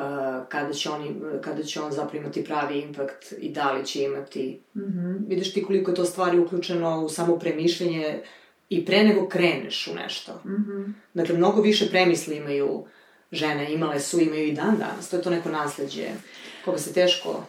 [0.49, 4.61] kada, će on, kada će on zapravo imati pravi impakt i da li će imati.
[4.75, 5.29] Mm -hmm.
[5.29, 8.23] Vidiš ti koliko je to stvari uključeno u samo premišljenje
[8.69, 10.41] i pre nego kreneš u nešto.
[10.45, 10.93] Mm -hmm.
[11.15, 12.85] Dakle, mnogo više premisli imaju
[13.33, 15.11] žene, imale su, imaju i dan danas.
[15.11, 16.09] To je to neko nasledđe
[16.65, 17.45] koga se teško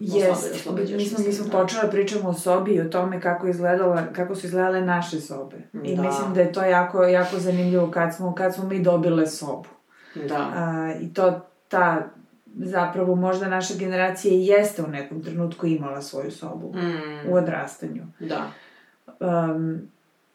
[0.00, 4.02] Jest, mi smo, mi smo počela da pričamo o sobi i o tome kako, izgledala,
[4.12, 5.56] kako su izgledale naše sobe.
[5.84, 6.02] I da.
[6.02, 9.68] mislim da je to jako, jako zanimljivo kad smo, kad smo mi dobile sobu.
[10.28, 10.52] Da.
[10.54, 12.08] A, I to, ta,
[12.56, 17.30] zapravo možda naša generacija jeste u nekom trenutku imala svoju sobu mm.
[17.30, 18.02] u odrastanju.
[18.20, 18.50] Da.
[19.20, 19.88] Um,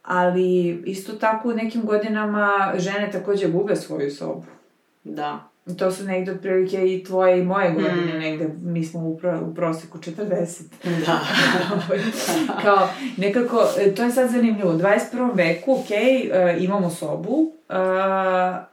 [0.04, 4.46] ali isto tako u nekim godinama žene takođe gube svoju sobu.
[5.04, 5.53] Da.
[5.78, 8.20] To su negde otprilike i tvoje i moje godine, mm.
[8.20, 10.64] negde, mi smo u, pro, u proseku 40.
[11.06, 11.20] Da.
[12.64, 15.36] Kao, nekako, e, to je sad zanimljivo, u 21.
[15.36, 17.76] veku, ok, uh, imamo sobu, uh,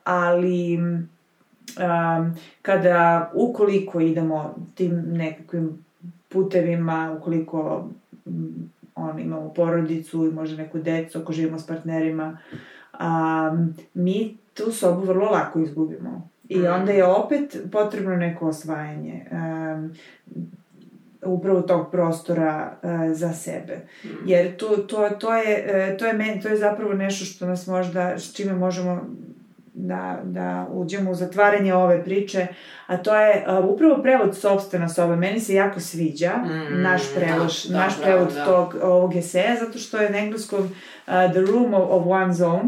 [0.05, 5.85] ali um, kada, ukoliko idemo tim nekakvim
[6.29, 7.88] putevima, ukoliko
[8.94, 12.38] on, imamo porodicu i možda neku decu, ako živimo s partnerima,
[12.92, 13.57] a,
[13.94, 16.29] mi tu sobu vrlo lako izgubimo.
[16.50, 16.66] I Mm.
[16.66, 19.26] onda je opet potrebno neko osvajanje.
[19.32, 19.94] Um,
[21.24, 23.78] upravo tog prostora uh, za sebe.
[24.04, 24.08] Mm.
[24.26, 27.66] Jer to, to, to, je, e, to, je meni, to je zapravo nešto što nas
[27.66, 29.06] možda, s čime možemo
[29.74, 32.46] da, da uđemo u zatvaranje ove priče,
[32.86, 35.16] a to je uh, upravo prevod sobstvena soba.
[35.16, 38.44] Meni se jako sviđa Mm, naš prevod, naš, da, naš bravo, prevod da.
[38.44, 40.70] tog ovog eseja, zato što je na engleskom uh,
[41.30, 42.62] The Room of, of One's Own,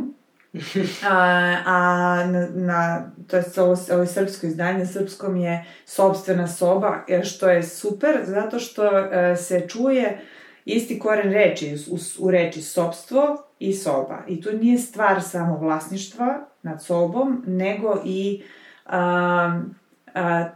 [1.08, 7.48] a, a na, na to je ovo, ovo srpsko izdanje, srpskom je sobstvena soba, što
[7.48, 10.20] je super, zato što e, se čuje
[10.64, 14.18] isti koren reči, u, u reči sobstvo i soba.
[14.28, 18.42] I tu nije stvar samo vlasništva nad sobom, nego i
[18.86, 19.62] a,
[20.14, 20.48] a,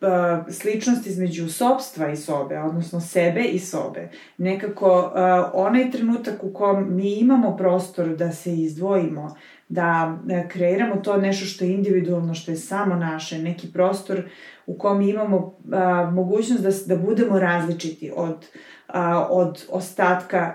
[0.00, 4.08] a, sličnost između sobstva i sobe, odnosno sebe i sobe.
[4.38, 9.36] Nekako a, onaj trenutak u kom mi imamo prostor da se izdvojimo,
[9.68, 14.22] da e, kreiramo to nešto što je individualno, što je samo naše, neki prostor
[14.66, 18.46] u kom imamo a, mogućnost da, da budemo različiti od,
[18.86, 20.54] a, od ostatka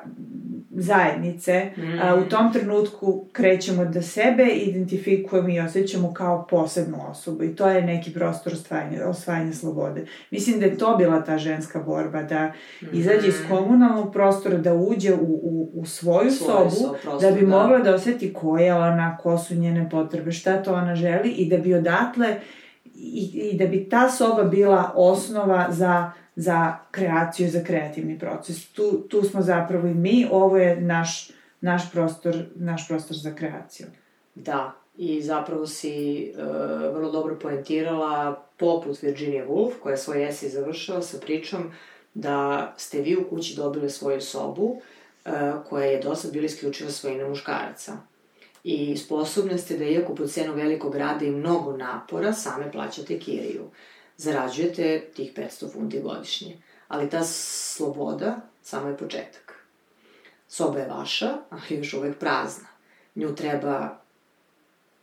[0.78, 2.00] zajednice, Mm.
[2.02, 7.70] a, u tom trenutku krećemo da sebe identifikujemo i osjećamo kao posebnu osobu i to
[7.70, 10.06] je neki prostor osvajanja, osvajanja slobode.
[10.32, 12.52] Mislim da je to bila ta ženska borba, da
[12.94, 17.36] izađe iz komunalnog prostora, da uđe u, u, u svoju Svoj sobu, so- prostor, da
[17.36, 21.30] bi mogla da oseti ko je ona, ko su njene potrebe, šta to ona želi
[21.30, 22.36] i da bi odatle
[22.96, 28.68] i, i da bi ta soba bila osnova za, za kreaciju, za kreativni proces.
[28.70, 33.88] Tu, tu smo zapravo i mi, ovo je naš, naš, prostor, naš prostor za kreaciju.
[34.36, 36.44] Da, i zapravo si uh,
[36.96, 41.72] vrlo dobro poentirala poput Virginia Woolf, koja svoj esej završila sa pričom
[42.14, 45.32] da ste vi u kući dobile svoju sobu uh,
[45.70, 47.98] koja je do sad bila isključiva svojina muškaraca.
[48.64, 53.64] I sposobne ste da, iako po cenu velikog rada i mnogo napora, same plaćate kiriju.
[54.18, 56.58] Zarađujete tih 500 funti godišnje.
[56.88, 59.66] Ali ta sloboda samo je početak.
[60.48, 62.68] Soba je vaša, ali još uvek prazna.
[63.16, 64.00] Nju treba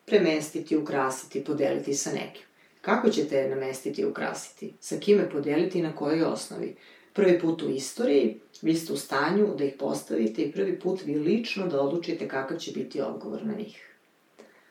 [0.06, 2.42] premestiti, ukrasiti, podeliti sa nekim.
[2.80, 4.74] Kako ćete je namestiti i ukrasiti?
[4.80, 6.76] Sa kime podeliti i na kojoj osnovi?
[7.12, 11.14] Prvi put u istoriji, vi ste u stanju da ih postavite i prvi put vi
[11.14, 13.96] lično da odlučite kakav će biti odgovor na njih.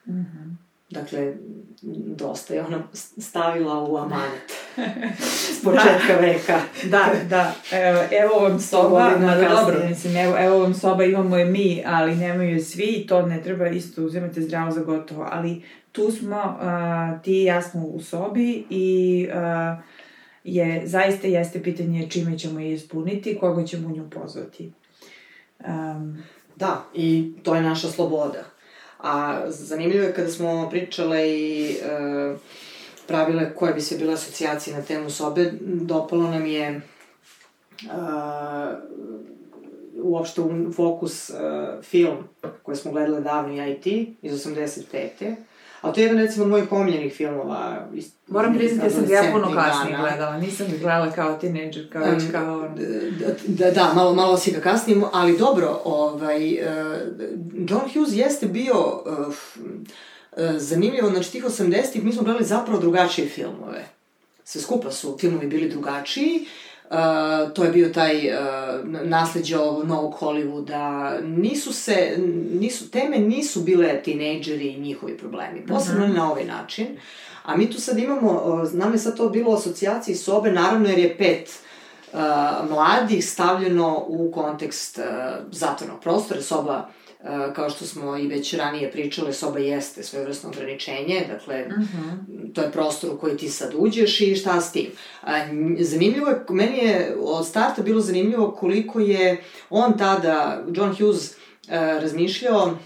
[0.08, 0.73] Mm -hmm.
[0.94, 1.34] Dakle,
[2.18, 2.84] dosta je ona
[3.18, 4.54] stavila u amanet.
[5.60, 6.60] S početka veka.
[6.84, 7.54] Da, da.
[7.72, 9.50] Evo, evo vam soba, kasnije.
[9.50, 13.22] dobro, mislim, evo, evo vam soba, imamo je mi, ali nemaju je svi i to
[13.22, 15.28] ne treba isto uzimati zdravo za gotovo.
[15.32, 19.84] Ali tu smo, uh, ti i ja smo u sobi i uh,
[20.44, 24.72] je, zaista jeste pitanje čime ćemo je ispuniti, koga ćemo u nju pozvati.
[25.60, 26.24] Um,
[26.56, 28.44] Da, i to je naša sloboda.
[29.04, 32.36] A zanimljivo je kada smo pričale i e,
[33.08, 36.82] pravile koje bi se bile asocijacije na temu sobe, dopalo nam je e,
[39.96, 41.34] uopšte u fokus e,
[41.82, 42.18] film
[42.64, 45.36] koji smo gledali davno i ti, iz 85.
[45.84, 47.88] A to je jedan, recimo, mojih omiljenih filmova.
[47.94, 52.02] Iz, moram priznati da sam ja puno kasnije gledala, nisam ga gledala kao tineđer, kao
[52.02, 52.70] već kao...
[53.48, 56.60] Da, da, malo, malo si ga kasnije, ali dobro, ovaj, uh,
[57.70, 63.28] John Hughes jeste bio uh, uh, zanimljivo, znači tih 80-ih mi smo gledali zapravo drugačije
[63.28, 63.86] filmove.
[64.44, 66.46] Sve skupa su filmovi bili drugačiji,
[66.90, 68.36] Uh, to je bio taj uh,
[69.04, 71.20] nasledđe ovog novog Hollywooda.
[71.24, 72.18] Nisu se,
[72.52, 75.66] nisu, teme nisu bile tinejdžeri i njihovi problemi.
[75.68, 76.88] Posebno ne na ovaj način.
[77.44, 80.90] A mi tu sad imamo, uh, nam je sad to bilo u asocijaciji sobe, naravno
[80.90, 81.50] jer je pet
[82.14, 82.20] uh,
[82.70, 85.04] mladih stavljeno u kontekst uh,
[85.52, 86.42] zatvornog prostora.
[86.42, 87.03] Soba, uh,
[87.56, 92.54] kao što smo i već ranije pričale, soba jeste svojevrsno ograničenje, dakle, Mm -hmm.
[92.54, 94.88] to je prostor u koji ti sad uđeš i šta s tim.
[95.28, 101.32] Nj- zanimljivo je, meni je od starta bilo zanimljivo koliko je on tada, John Hughes,
[101.32, 101.36] uh,
[101.74, 102.78] razmišljao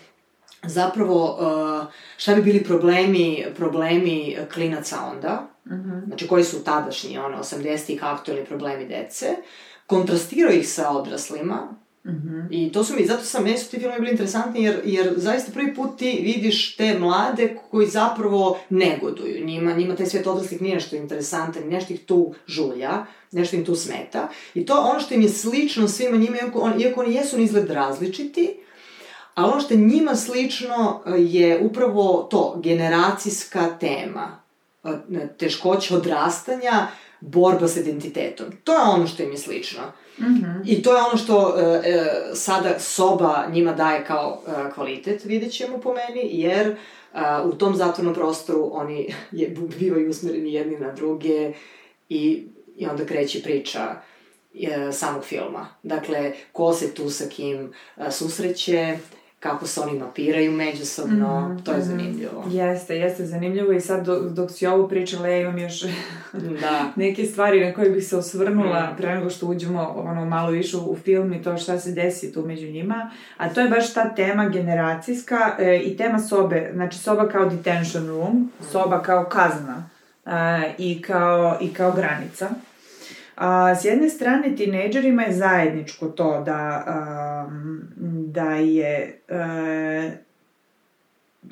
[0.63, 6.06] zapravo uh, šta bi bili problemi, problemi klinaca onda, Mm -hmm.
[6.08, 9.36] znači koji su tadašnji, ono, 80-ih aktualni problemi dece,
[9.88, 11.76] kontrastirao ih sa odraslima,
[12.08, 12.48] Mm -hmm.
[12.52, 15.52] I to su mi, zato sam, meni su ti filmovi bili interesantni, jer, jer zaista
[15.52, 19.46] prvi put ti vidiš te mlade koji zapravo negoduju.
[19.46, 23.76] Njima, njima taj svet odraslih nije nešto interesantan, nešto ih tu žulja, nešto im tu
[23.76, 24.30] smeta.
[24.54, 27.43] I to ono što im je slično svima njima, iako, on, iako oni jesu na
[27.43, 28.60] izgled različiti,
[29.36, 34.39] a ono što njima slično e, je upravo to, generacijska tema.
[34.84, 36.88] E, Teškoća odrastanja,
[37.21, 38.45] borba sa identitetom.
[38.63, 39.82] To je ono što im je slično.
[40.19, 40.62] Mm -hmm.
[40.65, 45.51] I to je ono što e, e, sada soba njima daje kao e, kvalitet, vidjet
[45.53, 46.75] ćemo po meni, jer e,
[47.43, 51.53] u tom zatvornom prostoru oni je, bivaju usmereni jedni na druge
[52.10, 54.01] i, i onda kreće priča
[54.53, 55.67] e, samog filma.
[55.84, 58.97] Dakle, ko se tu sa kim e, susreće,
[59.39, 61.63] kako se oni mapiraju međusobno, mm -hmm.
[61.63, 61.88] to je mhm.
[61.88, 62.45] zanimljivo.
[62.50, 65.82] Jeste, jeste zanimljivo i sad dok, dok si ovo pričala, ja imam još
[66.62, 66.91] da.
[66.95, 68.97] neke stvari na koje bih se osvrnula mm.
[68.97, 72.45] pre nego što uđemo ono, malo više u film i to šta se desi tu
[72.45, 77.30] među njima, a to je baš ta tema generacijska e, i tema sobe, znači soba
[77.30, 79.89] kao detention room, soba kao kazna
[80.26, 82.50] e, i, kao, i kao granica.
[83.38, 87.50] A, s jedne strane, tinejdžerima je zajedničko to da, a,
[88.26, 90.12] da je a,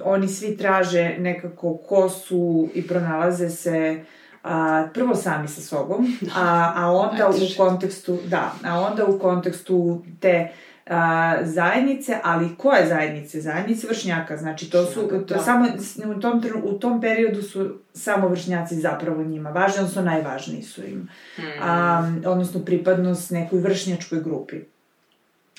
[0.04, 4.04] oni svi traže nekako ko su i pronalaze se
[4.45, 6.05] a, prvo sami sa sobom,
[6.36, 10.47] a, a onda u kontekstu, da, a onda u kontekstu te
[10.86, 13.41] a, zajednice, ali koje zajednice?
[13.41, 15.39] Zajednice vršnjaka, znači to su, to da.
[15.39, 15.67] samo,
[16.17, 21.10] u tom, u tom periodu su samo vršnjaci zapravo njima važni, odnosno najvažniji su im.
[21.36, 21.45] Hmm.
[21.62, 24.75] A, odnosno pripadnost nekoj vršnjačkoj grupi.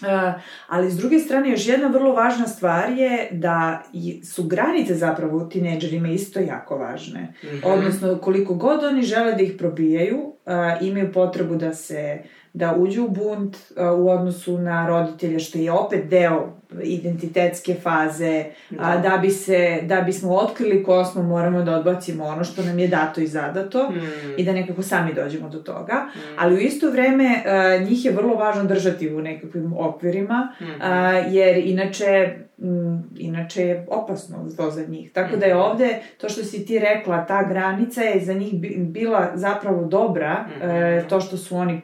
[0.03, 3.83] Uh, ali s druge strane, još jedna vrlo važna stvar je da
[4.25, 7.35] su granice zapravo u tineđerima isto jako važne.
[7.43, 7.61] Mm -hmm.
[7.65, 10.33] Odnosno, koliko god oni žele da ih probijaju, uh,
[10.81, 15.73] imaju potrebu da se da uđu u bunt uh, u odnosu na roditelje, što je
[15.73, 18.83] opet deo identitetske faze, da.
[18.83, 22.79] a, da bi se, da bismo otkrili ko smo, moramo da odbacimo ono što nam
[22.79, 24.01] je dato i zadato mm.
[24.37, 26.19] i da nekako sami dođemo do toga, mm.
[26.39, 30.65] ali u isto vreme a, njih je vrlo važno držati u nekakvim okvirima, mm.
[30.83, 35.13] a, jer inače m, inače je opasno to za njih.
[35.13, 35.71] Tako da je mm-hmm.
[35.71, 40.63] ovde, to što si ti rekla, ta granica je za njih bila zapravo dobra, mm.
[40.63, 41.81] e, to što su oni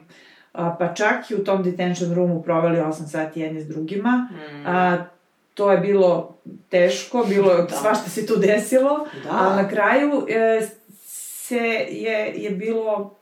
[0.53, 4.29] a, pa čak i u tom detention roomu proveli 8 sati jedni s drugima.
[4.31, 4.67] Mm.
[4.67, 5.05] A,
[5.53, 6.37] to je bilo
[6.69, 7.75] teško, bilo da.
[7.75, 9.29] svašta se tu desilo, da.
[9.29, 11.57] a na kraju e, se
[11.89, 13.15] je, je bilo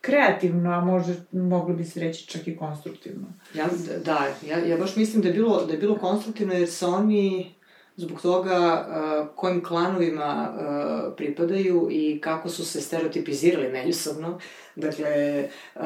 [0.00, 3.26] kreativno, a može, mogli bi se reći čak i konstruktivno.
[3.54, 3.68] Ja,
[4.04, 7.54] da, ja, ja baš mislim da je bilo, da je bilo konstruktivno jer se oni
[7.96, 14.38] zbog toga uh, kojim klanovima uh, pripadaju i kako su se stereotipizirali međusobno.
[14.76, 15.82] Dakle, uh,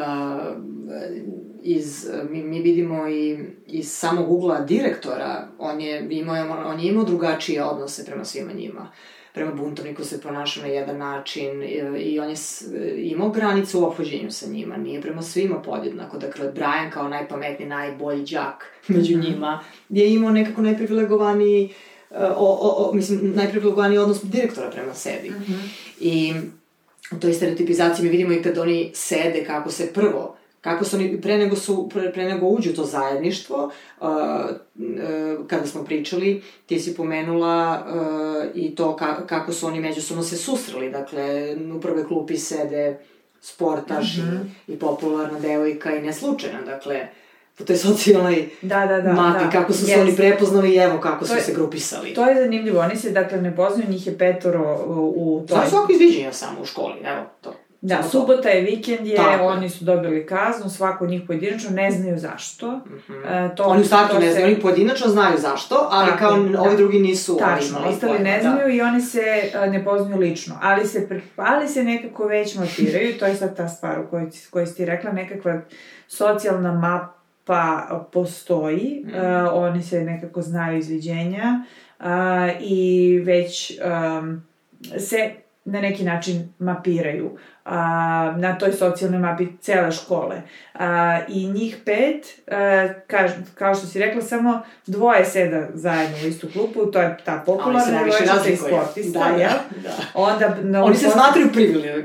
[1.63, 7.05] iz, mi, mi vidimo i iz samog ugla direktora, on je imao, on je imao
[7.05, 8.93] drugačije odnose prema svima njima.
[9.35, 11.63] Prema buntovniku se ponašao na jedan način
[11.99, 12.37] i on je
[12.97, 16.19] imao granicu u opođenju sa njima, nije prema svima podjednako.
[16.19, 19.27] Dakle, Brian kao najpametniji, najbolji džak među mhm.
[19.27, 21.96] njima je imao nekako najprivilegovaniji uh,
[22.37, 25.31] o, o, o, mislim, najprivilegovaniji odnos direktora prema sebi.
[25.31, 25.69] Mm -hmm.
[26.01, 26.35] I
[27.13, 31.21] u toj stereotipizaciji mi vidimo i kad oni sede, kako se prvo kako su oni,
[31.21, 36.81] pre nego, su, pre, pre nego uđu to zajedništvo, uh, uh, kada smo pričali, ti
[36.81, 42.05] si pomenula uh, i to ka, kako su oni međusobno se susreli, dakle, u prve
[42.05, 42.99] klupi sede
[43.41, 44.41] sportaš mm -hmm.
[44.69, 47.26] i, i popularna devojka i neslučajna, dakle, uh,
[47.59, 49.51] po toj socijalnoj da, da, da, mati, da.
[49.51, 52.15] kako su se oni prepoznali i evo kako to su je, se grupisali.
[52.15, 55.57] To je zanimljivo, oni se dakle ne poznaju, njih je petoro u, toj...
[55.57, 57.53] Znači svako izviđenja samo u školi, evo to.
[57.81, 59.45] Da, Samo subota je, vikend je, Tako.
[59.45, 62.71] oni su dobili kaznu, svako od njih pojedinačno, ne znaju zašto.
[62.71, 63.47] Mm -hmm.
[63.53, 66.61] e, to, oni u startu ne znaju, oni pojedinačno znaju zašto, ali Tako, kao da.
[66.61, 68.43] ovi drugi nisu Tačno, ostali ne da.
[68.43, 68.73] znaju da.
[68.73, 69.21] i oni se
[69.55, 73.69] uh, ne poznaju lično, ali se, ali se nekako već mapiraju, to je sad ta
[73.69, 75.61] stvar u kojoj, kojoj si ti rekla, nekakva
[76.09, 77.17] socijalna mapa
[77.47, 79.09] pa postoji, mm.
[79.09, 81.65] uh, oni se nekako znaju izviđenja
[82.01, 82.07] uh,
[82.61, 83.79] i već
[84.21, 84.43] um,
[84.99, 85.31] se
[85.65, 90.43] na neki način mapiraju a, na toj socijalnoj mapi cele škole.
[90.75, 96.27] A, I njih pet, a, ka, kao što si rekla, samo dvoje seda zajedno u
[96.27, 99.51] istu klupu, to je ta popularna devojčica i sportista, da, ja?
[99.71, 99.95] Da, da.
[100.15, 101.53] Onda, no, Oni se smatruju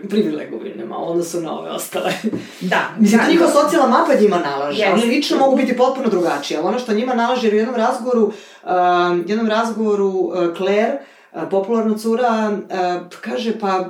[0.10, 2.12] privilegovanima, onda su na ove ostale.
[2.62, 2.82] Da.
[2.98, 4.84] Mislim, da, njihova socijalna mapa njima nalaže.
[4.84, 4.94] Yes.
[4.94, 8.24] Oni lično mogu biti potpuno drugačije, ali ono što njima nalaže, jer u jednom razgovoru,
[8.24, 8.70] uh,
[9.26, 10.98] jednom razgovoru uh, Claire,
[11.32, 13.90] uh, popularna cura, uh, kaže, pa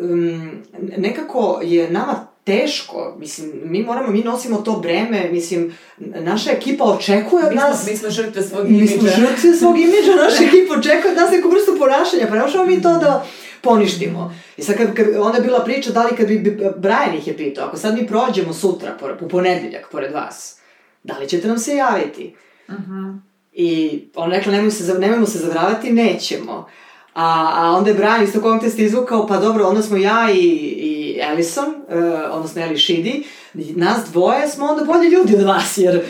[0.00, 0.62] um,
[0.96, 7.46] nekako je nama teško, mislim, mi moramo, mi nosimo to breme, mislim, naša ekipa očekuje
[7.46, 7.86] od nas...
[7.86, 8.94] Mi smo žrtve svog imidža.
[8.94, 12.42] Mi smo žrtve svog imidža, naša ekipa očekuje od nas neku vrstu ponašanja, pa ne
[12.42, 13.26] možemo mi to da
[13.60, 14.34] poništimo.
[14.56, 17.36] I sad, kad, kad, onda je bila priča da li kad bi, Brian ih je
[17.36, 20.58] pitao, ako sad mi prođemo sutra, u ponedeljak, pored vas,
[21.02, 22.34] da li ćete nam se javiti?
[22.68, 22.92] Uh mhm.
[22.92, 23.18] -huh.
[23.52, 26.68] I on rekla, nemoj se, nemojmo se zavravati, nećemo.
[27.14, 31.20] A, a onda je Brian isto kontest izvukao, pa dobro, onda smo ja i, i
[31.22, 31.94] Ellison, uh,
[32.30, 36.04] odnosno Eli Shidi, nas dvoje smo onda bolji ljudi od vas, jer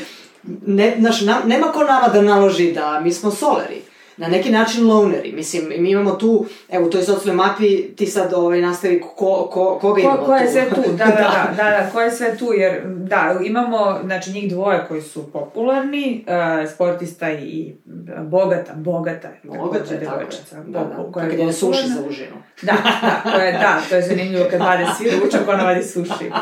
[0.67, 4.87] ne, znaš, nam, nema ko nama da naloži da mi smo soleri na neki način
[4.87, 5.33] loneri.
[5.33, 9.79] Mislim, mi imamo tu, evo, u toj socijalnoj mapi ti sad ovaj, nastavi ko, ko,
[9.81, 12.37] koga imamo ko, ko je sve tu, da, da, da, da, da, ko je sve
[12.37, 17.75] tu, jer da, imamo, znači, njih dvoje koji su popularni, uh, sportista i
[18.23, 22.37] bogata, bogata, bogata, devojčica, da, da, koja je ne suši za užinu.
[22.63, 26.27] Da, da, to je, da, to je zanimljivo kad vade svi ručak, ona vadi suši.
[26.31, 26.37] Uh,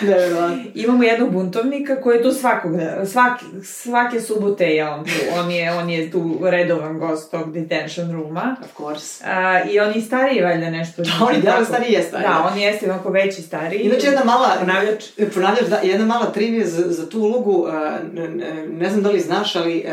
[0.00, 2.72] da, da, imamo jednog buntovnika koji je tu svakog,
[3.06, 8.12] svaki, svake subote je on tu, on je, on je tu redovan gost tog detention
[8.12, 8.56] rooma.
[8.64, 9.24] Of course.
[9.24, 11.02] Uh, I on je stariji, valjda nešto.
[11.02, 12.28] Da, on je da, stariji je stariji.
[12.28, 13.80] Da, on jeste onako veći stariji.
[13.80, 14.56] Inače, jedna mala...
[14.60, 15.04] Ponavljač.
[15.34, 17.72] Ponavljač, da, jedna mala trivija za, za tu ulogu, uh,
[18.12, 18.28] ne,
[18.66, 19.92] ne znam da li znaš, ali Uh,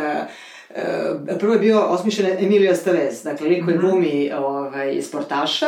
[1.40, 3.88] prvo je bio osmišljen Emilio Estevez, dakle, lik koji mhm.
[3.88, 5.68] glumi ovaj, sportaša,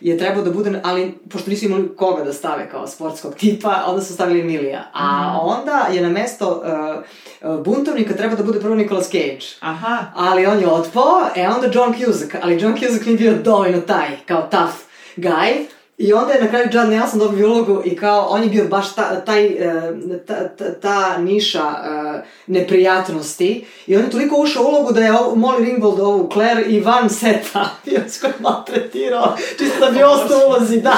[0.00, 4.02] je trebao da bude, ali pošto nisu imali koga da stave kao sportskog tipa, onda
[4.02, 4.90] su stavili Emilija.
[4.92, 5.48] A mm.
[5.48, 6.62] onda je na mesto
[7.42, 9.46] uh, buntovnika trebao da bude prvo Nicolas Cage.
[9.60, 10.04] Aha.
[10.14, 14.08] Ali on je otpao, e onda John Cusack, ali John Cusack nije bio dovoljno taj,
[14.26, 14.74] kao tough
[15.16, 15.64] guy,
[15.98, 18.94] I onda je na kraju John Nelson dobio ulogu i kao, on je bio baš
[18.94, 19.92] ta, taj, e,
[20.26, 23.66] ta, ta, ta niša uh, neprijatnosti.
[23.86, 27.10] I on je toliko ušao u ulogu da je Molly Ringwald ovu Claire i van
[27.10, 27.70] seta
[28.14, 30.96] skoro maltretirao, čisto da bi ostao ulozi, da.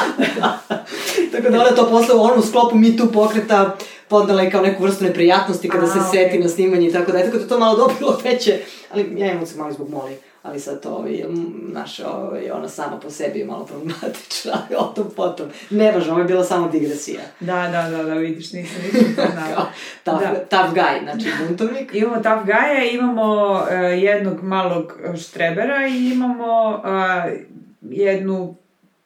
[1.32, 3.76] Tako da ona to posle u onom sklopu Mi tu pokreta
[4.09, 6.11] podnala i kao neku vrstu neprijatnosti kada A, se okay.
[6.11, 7.24] seti na snimanje i tako da.
[7.24, 8.59] Tako da to malo dobilo veće,
[8.92, 11.24] ali ja imam se malo zbog Molly ali sad to, ovaj,
[11.72, 15.47] naš, ovaj, ona sama po sebi je malo problematična, ali o tom potom.
[15.70, 17.20] Nevažno, ovo je bila samo digresija.
[17.41, 19.66] Da, da, da, da, vidiš, nisam, nisam znala.
[20.05, 20.45] tough, da.
[20.57, 21.95] tough guy, znači buntovnik.
[21.95, 27.32] Imamo tough guy imamo uh, jednog malog štrebera i imamo uh,
[27.82, 28.55] jednu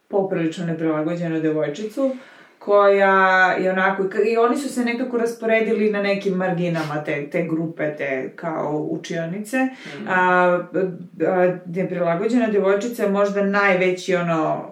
[0.08, 2.16] poprilično neprilagođenu devojčicu
[2.64, 7.96] koja je onako, i oni su se nekako rasporedili na nekim marginama te, te grupe,
[7.96, 9.56] te kao učionice.
[9.56, 10.08] Mm.
[10.08, 10.14] A,
[11.26, 14.70] a, neprilagođena devojčica možda najveći ono,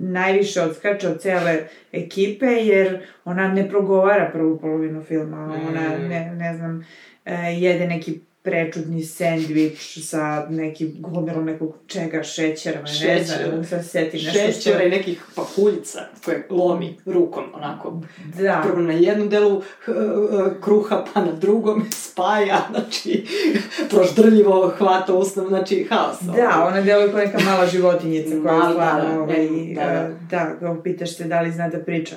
[0.00, 1.58] najviše odskače od cele
[1.92, 6.08] ekipe, jer ona ne progovara prvu polovinu filma, ona, mm.
[6.08, 6.86] ne, ne znam,
[7.24, 13.08] e, jede neki prečudni sendvič sa nekim gomilom nekog čega, šećera, Šećer.
[13.08, 14.86] ne znam, da se seti nešto Šećera što...
[14.86, 18.00] i nekih pahuljica koje lomi rukom, onako.
[18.40, 18.62] Da.
[18.64, 19.62] Prvo na jednom delu
[20.60, 23.26] kruha, pa na drugom spaja, znači,
[23.90, 26.20] proždrljivo hvata usnom, znači, haos.
[26.20, 30.56] Da, ona deluje kao neka mala životinjica koja je stvarno, da, ovaj, da, da.
[30.60, 32.16] da, pitaš se da li zna da priča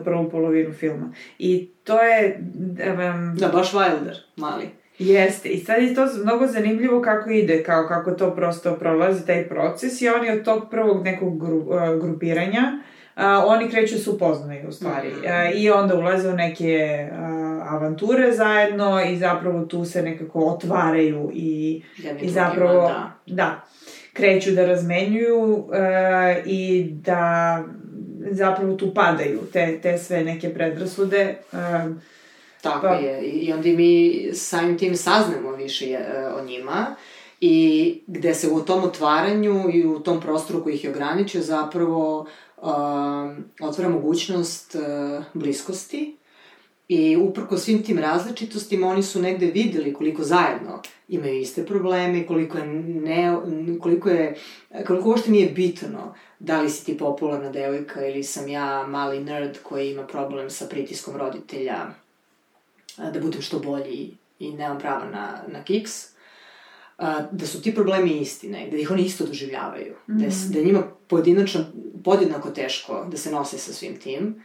[0.00, 1.12] u prvom polovinu filma.
[1.38, 2.40] I to je...
[2.40, 4.81] Um, da, baš Wilder, mali.
[4.98, 9.48] Jeste, i sad je to mnogo zanimljivo kako ide, kao kako to prosto prolazi taj
[9.48, 12.62] proces i oni od tog prvog nekog gru, uh, grupiranja
[13.16, 15.18] uh, oni kreću se upoznaju u stvari mm.
[15.18, 17.18] uh, i onda ulaze u neke uh,
[17.72, 21.82] avanture zajedno i zapravo tu se nekako otvaraju i,
[22.20, 23.12] i zapravo da.
[23.26, 23.60] da
[24.12, 25.66] kreću da razmenjuju uh,
[26.46, 27.64] i da
[28.30, 31.58] zapravo tu padaju te, te sve neke predrasude uh,
[32.62, 32.94] Tako pa.
[32.94, 33.22] je.
[33.22, 36.96] I onda mi samim tim saznamo više e, o njima
[37.40, 42.26] i gde se u tom otvaranju i u tom prostoru koji ih je ograničio zapravo
[42.56, 42.68] uh,
[43.60, 46.16] otvara mogućnost uh, bliskosti
[46.88, 52.58] i uprko svim tim različitostima oni su negde videli koliko zajedno imaju iste probleme, koliko
[52.58, 53.36] je, ne,
[53.80, 54.34] koliko je,
[54.86, 59.58] koliko uopšte nije bitno da li si ti popularna devojka ili sam ja mali nerd
[59.62, 61.86] koji ima problem sa pritiskom roditelja
[62.96, 66.12] da budem što bolji i nemam prava na, na kiks,
[67.30, 70.64] da su ti problemi isti negde, da ih oni isto doživljavaju, mm da, da je
[70.64, 71.64] njima pojedinačno,
[72.04, 74.42] podjednako teško da se nose sa svim tim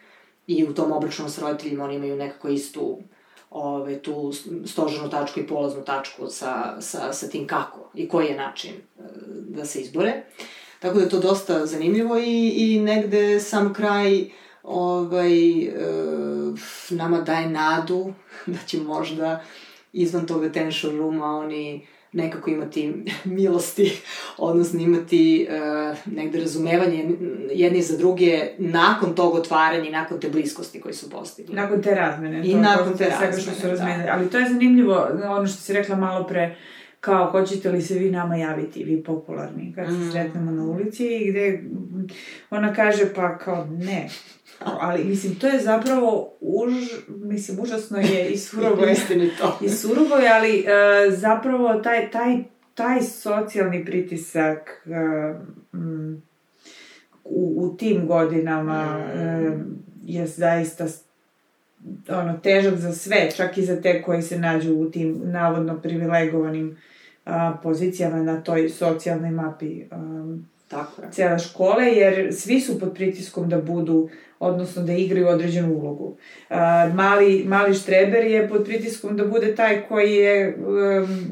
[0.48, 3.00] i u tom obračunu s roditeljima oni imaju nekako istu
[3.50, 4.32] ove, tu
[4.66, 9.02] stoženu tačku i polaznu tačku sa, sa, sa tim kako i koji je način e,
[9.30, 10.24] da se izbore.
[10.80, 14.28] Tako da je to dosta zanimljivo i, i negde sam kraj uh,
[14.68, 15.72] ovaj, e,
[16.90, 18.14] nama daje nadu
[18.46, 19.44] da će možda
[19.94, 22.94] izvan tog detention rooma oni nekako imati
[23.26, 24.02] milosti,
[24.38, 27.10] odnosno imati uh, negde razumevanje
[27.52, 31.56] jedni za druge nakon tog otvaranja i nakon te bliskosti koji su postigli.
[31.56, 32.42] Nakon te razmene.
[32.46, 34.04] I to, nakon te razmene, što su razmene.
[34.04, 34.14] Da.
[34.14, 36.56] Ali to je zanimljivo, ono što si rekla malo pre,
[37.00, 40.12] kao hoćete li se vi nama javiti, vi popularni, kad se mm.
[40.12, 41.64] sretnemo na ulici i gde
[42.50, 44.10] ona kaže pa kao ne,
[44.88, 46.74] ali mislim to je zapravo už,
[47.08, 48.96] mislim užasno je i surovo je.
[49.66, 52.44] I surovo je ali uh, zapravo taj taj
[52.74, 54.88] taj socijalni pritisak
[55.74, 56.22] um,
[57.24, 59.66] u, u tim godinama um,
[60.06, 60.86] je zaista
[62.10, 66.78] ono, težak za sve, čak i za te koji se nađu u tim navodno privilegovanim
[67.26, 71.12] a, pozicijama na toj socijalnoj mapi um, Tako je.
[71.12, 76.18] cijele škole, jer svi su pod pritiskom da budu, odnosno da igraju određenu ulogu.
[76.94, 80.58] Mali, mali štreber je pod pritiskom da bude taj koji je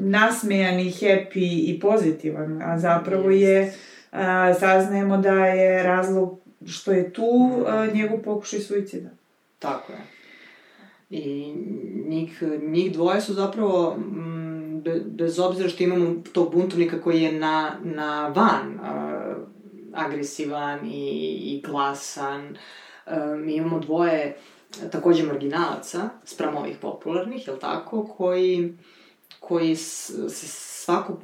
[0.00, 3.74] nasmejan i happy i pozitivan, a zapravo je,
[4.60, 9.08] saznajemo da je razlog što je tu njegov pokušaj suicida.
[9.58, 9.98] Tako je.
[11.10, 11.54] I
[12.08, 17.32] njih, njih dvoje su zapravo, m, be, bez obzira što imamo tog buntovnika koji je
[17.32, 18.78] na, na van
[19.94, 21.10] agresivan i,
[21.42, 22.56] i glasan, uh,
[23.44, 24.36] mi imamo dvoje
[24.92, 28.78] takođe marginalaca, sprem ovih popularnih, jel tako, koji,
[29.40, 30.46] koji se
[30.86, 31.18] svako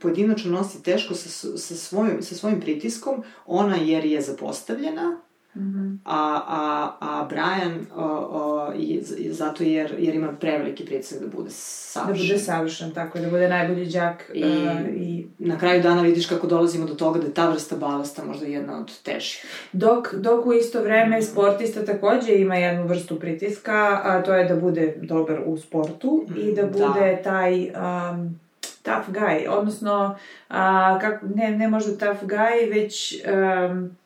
[0.00, 5.20] pojedinačno nosi teško sa, sa, svojim, sa svojim pritiskom, ona jer je zapostavljena,
[5.56, 5.98] Mm -hmm.
[6.04, 9.02] a, a, a Brian o, o, je,
[9.32, 12.26] zato jer, jer ima preveliki pritisak da bude savršen.
[12.26, 14.30] Da bude savršen, tako da bude najbolji džak.
[14.34, 15.26] I, uh, i...
[15.38, 18.78] na kraju dana vidiš kako dolazimo do toga da je ta vrsta balasta možda jedna
[18.78, 19.44] od težih.
[19.72, 24.56] Dok, dok u isto vreme sportista takođe ima jednu vrstu pritiska, a to je da
[24.56, 27.22] bude dobar u sportu mm, i da bude da.
[27.22, 28.40] taj um,
[28.82, 30.16] tough guy, odnosno,
[30.50, 30.56] uh,
[31.00, 33.22] kako, ne, ne možda tough guy, već...
[33.70, 33.96] Um,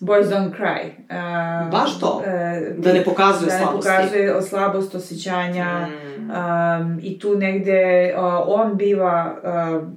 [0.00, 0.86] Boys Don't Cry.
[0.86, 2.06] Uh, Baš to?
[2.06, 3.88] Uh, da ne pokazuje da slabosti.
[3.88, 5.86] Da ne pokazuje slabost osjećanja.
[5.86, 6.30] Mm.
[6.30, 9.88] Um, I tu negde uh, on biva uh,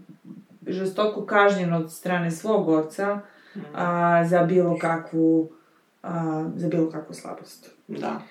[0.68, 3.16] žestoko kažnjen od strane svog oca
[3.56, 3.60] mm.
[3.60, 5.50] uh, za bilo kakvu
[6.04, 6.10] uh,
[6.56, 7.70] za bilo kakvu slabost.
[7.88, 8.22] Da.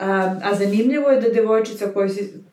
[0.00, 0.08] Um,
[0.44, 2.44] a zanimljivo je da devojčica koju si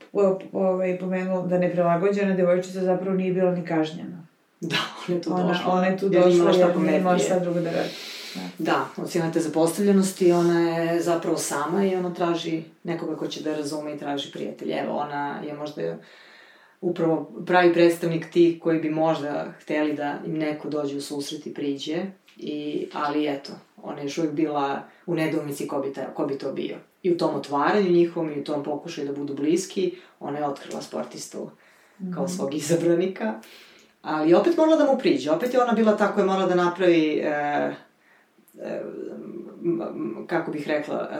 [0.51, 4.27] ovaj, pomenula da ne prilagođena, devojčica zapravo nije bila ni kažnjena.
[4.61, 5.73] Da, ona je tu ona, došla.
[5.73, 7.89] Ona je tu došla jer nije imala šta drugo da radi.
[8.57, 13.55] Da, od te zapostavljenosti, ona je zapravo sama i ona traži nekoga ko će da
[13.55, 14.83] razume i traži prijatelja.
[14.83, 15.97] Evo, ona je možda
[16.81, 21.53] upravo pravi predstavnik tih koji bi možda hteli da im neko dođe u susret i
[21.53, 21.97] priđe,
[22.37, 23.51] i, ali eto,
[23.83, 26.77] ona je još uvijek bila u nedomici ko bi, ta, ko bi to bio.
[27.03, 30.81] I u tom otvaranju njihovom i u tom pokušaju da budu bliski, ona je otkrila
[30.81, 31.49] sportistu
[32.13, 32.33] kao mhm.
[32.33, 33.39] svog izabranika.
[34.01, 36.55] Ali opet morala da mu priđe, opet je ona bila ta koja je morala da
[36.55, 37.75] napravi e,
[40.27, 41.17] kako bih rekla, e,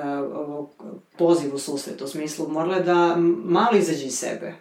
[1.18, 3.16] poziv u susret, u smislu, morala je da
[3.46, 4.54] malo izađe iz sebe,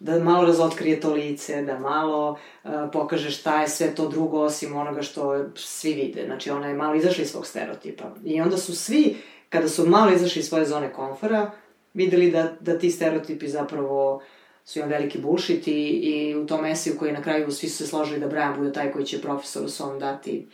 [0.00, 4.76] da malo razotkrije to lice, da malo uh, pokaže šta je sve to drugo osim
[4.76, 6.24] onoga što svi vide.
[6.26, 8.04] Znači, ona je malo izašla iz svog stereotipa.
[8.24, 9.16] I onda su svi,
[9.48, 11.50] kada su malo izašli iz svoje zone komfora,
[11.94, 14.22] videli da, da ti stereotipi zapravo
[14.64, 17.86] su imali veliki bullshit i, i u tom esiju koji na kraju svi su se
[17.86, 20.46] složili da Brian bude taj koji će profesoru svom dati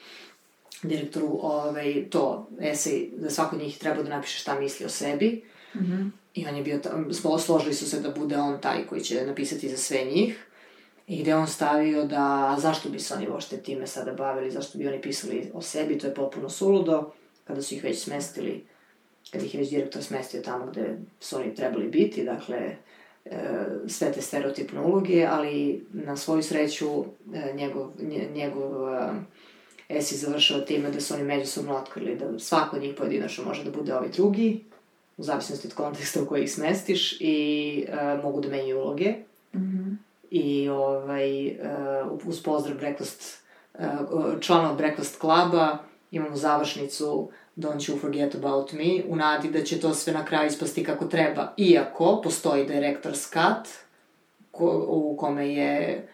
[0.82, 5.44] direktoru ovaj, to esej, da svako od njih treba da napiše šta misli o sebi.
[5.74, 6.10] Mm -hmm.
[6.34, 6.80] I on je bio,
[7.12, 10.46] smo složili su se da bude on taj koji će napisati za sve njih.
[11.06, 14.88] I gde on stavio da, zašto bi se oni vošte time sada bavili, zašto bi
[14.88, 17.12] oni pisali o sebi, to je potpuno suludo,
[17.44, 18.64] kada su ih već smestili,
[19.30, 22.76] kada ih je već direktor smestio tamo gde su oni trebali biti, dakle,
[23.24, 23.38] e,
[23.86, 27.04] sve te stereotipne uloge, ali na svoju sreću
[27.34, 27.90] e, njegov,
[28.34, 28.72] njegov
[29.92, 33.70] Esi završava time da su oni međusobno otkrili da svako od njih pojedinačno može da
[33.70, 34.64] bude ovaj drugi,
[35.16, 39.14] u zavisnosti od konteksta u koji ih smestiš i uh, mogu da menjaju uloge.
[39.54, 39.96] Mm -hmm.
[40.30, 43.42] I ovaj, uh, uz pozdrav breakfast,
[43.74, 43.80] uh,
[44.40, 45.78] članova Breakfast kluba
[46.10, 50.46] imamo završnicu Don't you forget about me, u nadi da će to sve na kraju
[50.46, 53.72] ispasti kako treba, iako postoji director's cut,
[54.50, 56.08] ko, u kome je e,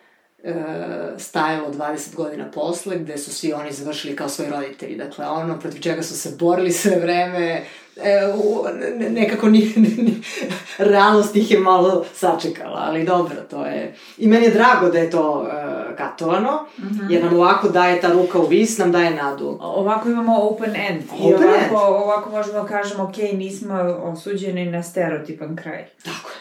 [1.19, 4.97] stajalo 20 godina posle, gde su svi oni završili kao svoji roditelji.
[4.97, 7.65] Dakle, ono protiv čega su se borili sve vreme,
[7.97, 8.65] e, u,
[8.97, 10.23] ne, nekako ni, ni,
[10.79, 13.95] realnost ih je malo sačekala, ali dobro, to je...
[14.19, 17.11] I meni je drago da je to e, katovano, mm -hmm.
[17.11, 19.59] jer nam ovako daje ta ruka u vis, nam daje nadu.
[19.61, 21.03] Ovako imamo open end.
[21.13, 21.73] Open I ovako, end.
[21.73, 25.85] ovako možemo da kažemo, ok, nismo osuđeni na stereotipan kraj.
[26.05, 26.38] Tako je.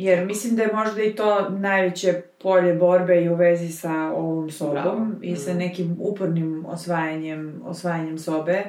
[0.00, 4.50] Jer mislim da je možda i to najveće polje borbe i u vezi sa ovom
[4.50, 5.06] sobom Bravo.
[5.22, 5.56] i sa mm.
[5.56, 8.64] nekim upornim osvajanjem, osvajanjem sobe,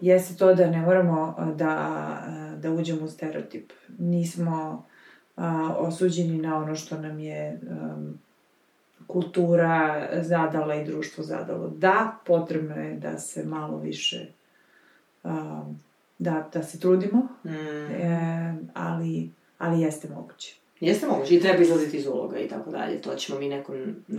[0.00, 2.22] jeste to da ne moramo da,
[2.62, 3.72] da uđemo u stereotip.
[3.98, 4.84] Nismo
[5.36, 8.18] a, osuđeni na ono što nam je um,
[9.06, 11.68] kultura zadala i društvo zadalo.
[11.68, 14.26] Da, potrebno je da se malo više
[15.22, 15.80] um,
[16.18, 17.48] da, da se trudimo, mm.
[17.48, 20.63] e, ali, ali jeste moguće.
[20.80, 23.00] Jeste moguće i treba izlaziti iz uloga i tako dalje.
[23.00, 23.72] To ćemo mi neko,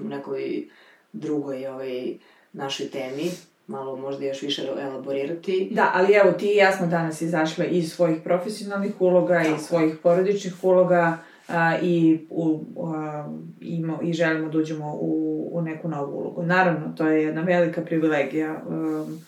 [0.03, 0.68] u nekoj
[1.14, 2.14] drugoj ovaj,
[2.53, 3.32] našoj temi
[3.68, 5.68] malo možda još više elaborirati.
[5.72, 9.95] Da, ali evo ti i ja smo danas izašle iz svojih profesionalnih uloga i svojih
[10.03, 13.28] porodičnih uloga a, i, u, a,
[13.62, 16.43] ima, i želimo da uđemo u, u neku novu ulogu.
[16.43, 18.64] Naravno, to je jedna velika privilegija.
[18.68, 19.22] Um,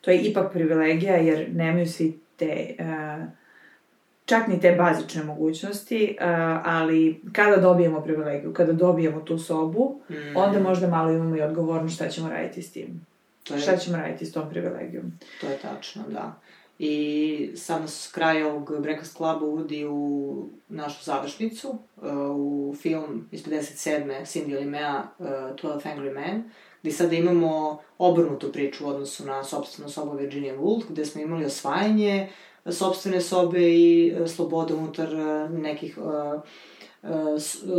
[0.00, 2.76] to je ipak privilegija jer nemaju svi te...
[2.78, 3.26] A,
[4.26, 6.26] čak ni te bazične mogućnosti, uh,
[6.64, 10.36] ali kada dobijemo privilegiju, kada dobijemo tu sobu, mm.
[10.36, 13.06] onda možda malo imamo i odgovornost šta ćemo raditi s tim.
[13.44, 15.12] To je, šta ćemo raditi s tom privilegijom.
[15.40, 16.40] To je tačno, da.
[16.78, 22.02] I sad nas kraj ovog Breakfast Cluba uvodi u našu završnicu, uh,
[22.36, 24.24] u film iz 57.
[24.24, 26.42] Cindy Limea, uh, 12 Angry Men,
[26.82, 31.44] gde sada imamo obrnutu priču u odnosu na sobstvenu sobu Virginia Woolf, gde smo imali
[31.44, 32.28] osvajanje
[32.70, 35.08] sobstvene sobe i uh, sloboda unutar
[35.50, 35.98] nekih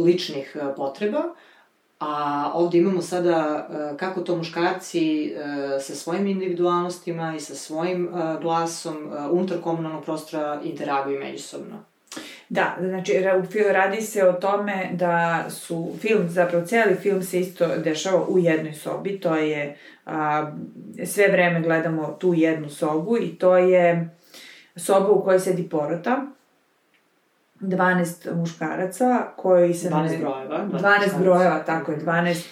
[0.05, 1.23] ličnih potreba,
[1.99, 5.33] A ovde imamo sada e, kako to muškarci e,
[5.79, 11.83] sa svojim individualnostima i sa svojim e, glasom unutar komunalnog prostora interaguju međusobno.
[12.49, 13.13] Da, znači
[13.71, 18.73] radi se o tome da su film, zapravo cijeli film se isto dešava u jednoj
[18.73, 20.51] sobi, to je a,
[21.05, 24.09] sve vreme gledamo tu jednu sobu i to je
[24.76, 26.26] soba u kojoj sedi porota
[27.61, 29.89] 12 muškaraca koji se...
[29.89, 30.65] 12 ne, brojeva.
[30.71, 32.45] 12, 12 brojeva, tako je, 12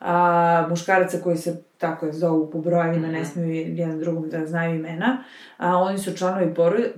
[0.00, 3.12] a, muškaraca koji se tako je zovu po brojevima, mm -hmm.
[3.12, 3.28] ne mhm.
[3.28, 5.24] smiju jedan drugom da znaju imena.
[5.56, 6.54] A, oni su članovi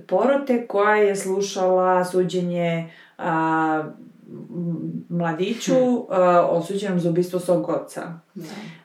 [0.07, 3.83] porote koja je slušala suđenje a,
[5.09, 6.05] mladiću hmm.
[6.09, 8.19] a, osuđenom za ubistvo svog oca.
[8.35, 8.41] Mm.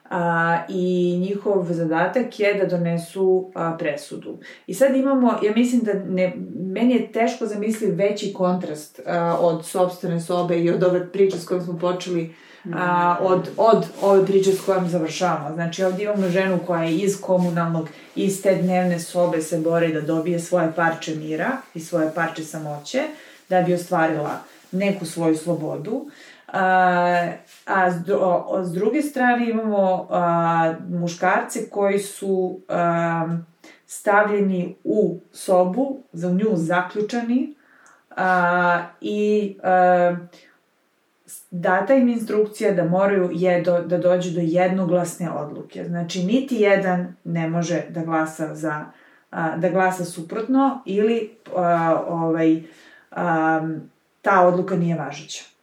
[0.09, 4.37] A, I njihov zadatak je da donesu a, presudu.
[4.67, 9.65] I sad imamo, ja mislim da ne, meni je teško zamisliti veći kontrast a, od
[9.65, 12.35] sobstvene sobe i od ove priče s kojom smo počeli
[12.73, 15.55] a, od, od ove priče s kojom završavamo.
[15.55, 20.01] Znači, ovdje imamo ženu koja je iz komunalnog, iz te dnevne sobe se bori da
[20.01, 23.03] dobije svoje parče mira i svoje parče samoće,
[23.49, 24.39] da bi ostvarila
[24.71, 26.05] neku svoju slobodu.
[26.57, 27.31] A,
[27.65, 33.37] a s, o, s druge strane imamo a, muškarce koji su a,
[33.85, 37.55] stavljeni u sobu, za nju zaključani
[38.15, 40.15] a, i a,
[41.51, 45.83] data im instrukcija da moraju je do, da dođu do jednoglasne odluke.
[45.83, 48.85] Znači, niti jedan ne može da glasa za
[49.57, 52.63] da glasa suprotno ili a, ovaj
[53.11, 53.61] a,
[54.21, 55.54] ta odluka nije važeća.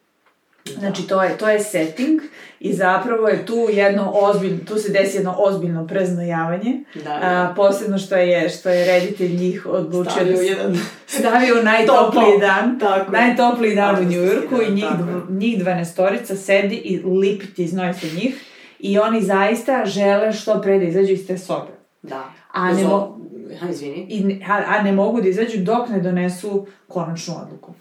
[0.64, 0.80] Da.
[0.80, 2.20] Znači, to je, to je setting
[2.60, 6.84] i zapravo je tu jedno ozbiljno, tu se desi jedno ozbiljno preznojavanje.
[6.94, 7.18] Da, da.
[7.22, 10.76] A, posebno što je, što je reditelj njih odlučio stavio da jedan...
[11.18, 12.78] stavio najtopliji dan.
[12.80, 13.12] Tako.
[13.12, 14.84] Najtopliji dan u Njujorku da, i njih,
[15.28, 18.44] njih dvanestorica sedi i lipiti znoj se njih.
[18.78, 21.72] I oni zaista žele što pre da izađu iz te sobe.
[22.02, 22.24] Da.
[22.52, 23.18] A ne, mo...
[23.60, 24.06] ha, izvini.
[24.08, 27.74] I, a, a ne mogu da izađu dok ne donesu konačnu odluku.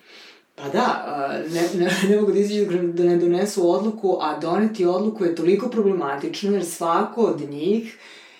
[0.61, 1.05] Pa da,
[1.49, 5.69] ne, ne, ne mogu da izađu da ne donesu odluku, a doneti odluku je toliko
[5.69, 7.97] problematično jer svako od njih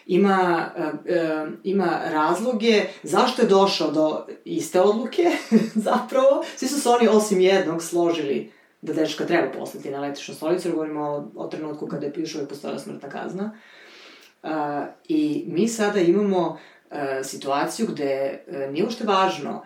[0.08, 0.72] ima,
[1.64, 5.32] ima razloge zašto je došao do iste odluke,
[5.88, 6.44] zapravo.
[6.56, 8.52] Svi su se oni osim jednog složili
[8.82, 12.36] da dečka treba poslati na električnu stolicu, jer govorimo o, o trenutku kada je još
[12.36, 13.52] uvijek postojala smrtna kazna.
[14.44, 14.50] Uh,
[15.08, 16.58] I mi sada imamo
[17.24, 19.64] situaciju gde nije ušte važno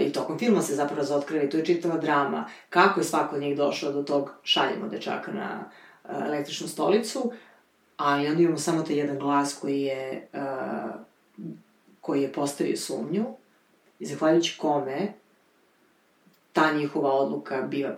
[0.00, 3.42] i tokom filma se zapravo razotkriva i to je čitava drama, kako je svako od
[3.42, 5.70] njih došao do tog šaljemo dečaka na
[6.26, 7.32] električnu stolicu,
[7.96, 10.28] ali onda imamo samo taj jedan glas koji je,
[12.00, 13.24] koji je postavio sumnju
[13.98, 15.12] i zahvaljujući kome
[16.52, 17.90] ta njihova odluka biva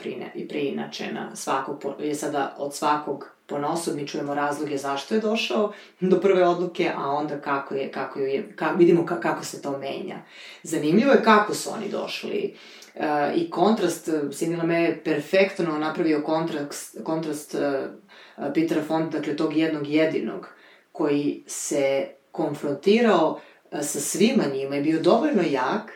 [0.49, 1.37] preinačena.
[1.37, 6.93] Svakog, je sada od svakog ponosod mi čujemo razloge zašto je došao do prve odluke,
[6.97, 10.17] a onda kako je, kako je, kako, vidimo ka, kako se to menja.
[10.63, 12.57] Zanimljivo je kako su oni došli
[12.95, 13.03] uh,
[13.37, 19.87] i kontrast, Sidney me je perfektno napravio kontrast, kontrast uh, Petera Fonda, dakle tog jednog
[19.87, 20.49] jedinog,
[20.93, 23.41] koji se konfrontirao
[23.73, 25.91] uh, sa svima njima i bio dovoljno jak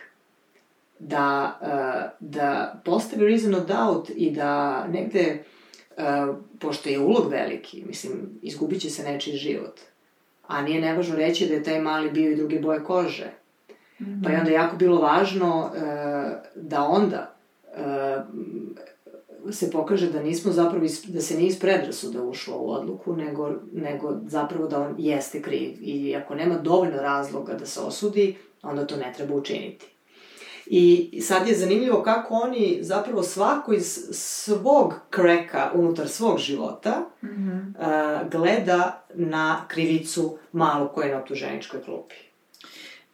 [0.98, 5.44] da, uh, da postavi reason of doubt i da negde
[5.96, 8.12] Uh, pošto je ulog veliki, mislim,
[8.42, 9.80] izgubit će se nečiji život.
[10.46, 13.30] A nije nevažno reći da je taj mali bio i druge boje kože.
[14.00, 14.24] Mm -hmm.
[14.24, 15.82] Pa je onda jako bilo važno uh,
[16.54, 17.34] da onda
[17.66, 18.22] uh,
[19.50, 23.52] se pokaže da nismo zapravo, is, da se nije iz predrasuda ušlo u odluku, nego,
[23.72, 25.76] nego zapravo da on jeste kriv.
[25.80, 29.86] I ako nema dovoljno razloga da se osudi, onda to ne treba učiniti.
[30.74, 37.26] I sad je zanimljivo kako oni zapravo svako iz svog kreka unutar svog života mm
[37.28, 37.74] -hmm.
[38.22, 42.14] uh, gleda na krivicu malu koja je na optuženičkoj klupi.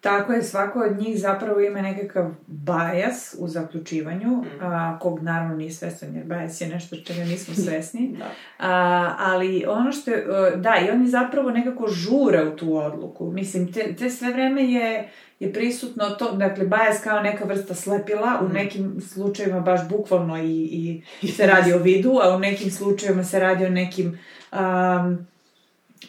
[0.01, 4.65] Tako je, svako od njih zapravo ima nekakav bajas u zaključivanju, mm.
[4.65, 8.17] a, kog naravno nije svestan, jer bajas je nešto čega nismo svesni.
[8.19, 8.25] da.
[8.59, 10.27] a, ali ono što je,
[10.57, 13.31] da, i oni zapravo nekako žure u tu odluku.
[13.31, 15.09] Mislim, te, te sve vreme je,
[15.41, 18.47] je prisutno to, dakle, bajas kao neka vrsta slepila, mm.
[18.47, 23.25] u nekim slučajevima baš bukvalno i, i se radi o vidu, a u nekim slučajevima
[23.25, 24.19] se radi o nekim...
[24.53, 25.27] Um,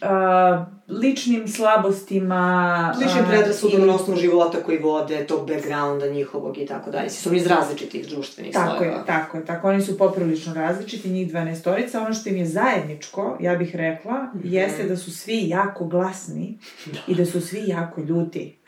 [0.02, 2.96] uh, ličnim slabostima...
[3.00, 7.10] Ličnim predrasudom na osnovu života koji vode, tog backgrounda njihovog i tako dalje.
[7.10, 8.98] Su iz različitih društvenih tako slojeva.
[8.98, 9.46] Tako je, tako je.
[9.46, 14.14] Tako, oni su poprilično različiti, njih 12 Ono što im je zajedničko, ja bih rekla,
[14.14, 14.54] mm -hmm.
[14.54, 17.00] jeste da su svi jako glasni da.
[17.08, 18.60] i da su svi jako ljuti.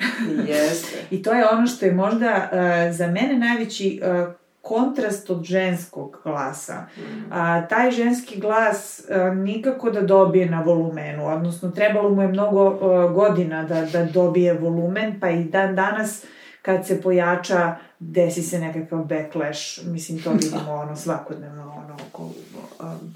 [0.48, 0.98] Jeste.
[1.16, 6.22] I to je ono što je možda uh, za mene najveći uh, kontrast od ženskog
[6.24, 6.86] glasa.
[6.98, 7.34] Mm.
[7.34, 12.80] A, taj ženski glas a, nikako da dobije na volumenu, odnosno trebalo mu je mnogo
[12.82, 16.26] a, godina da, da dobije volumen, pa i dan danas
[16.62, 23.14] kad se pojača desi se nekakav backlash, mislim to vidimo ono svakodnevno ono oko, um,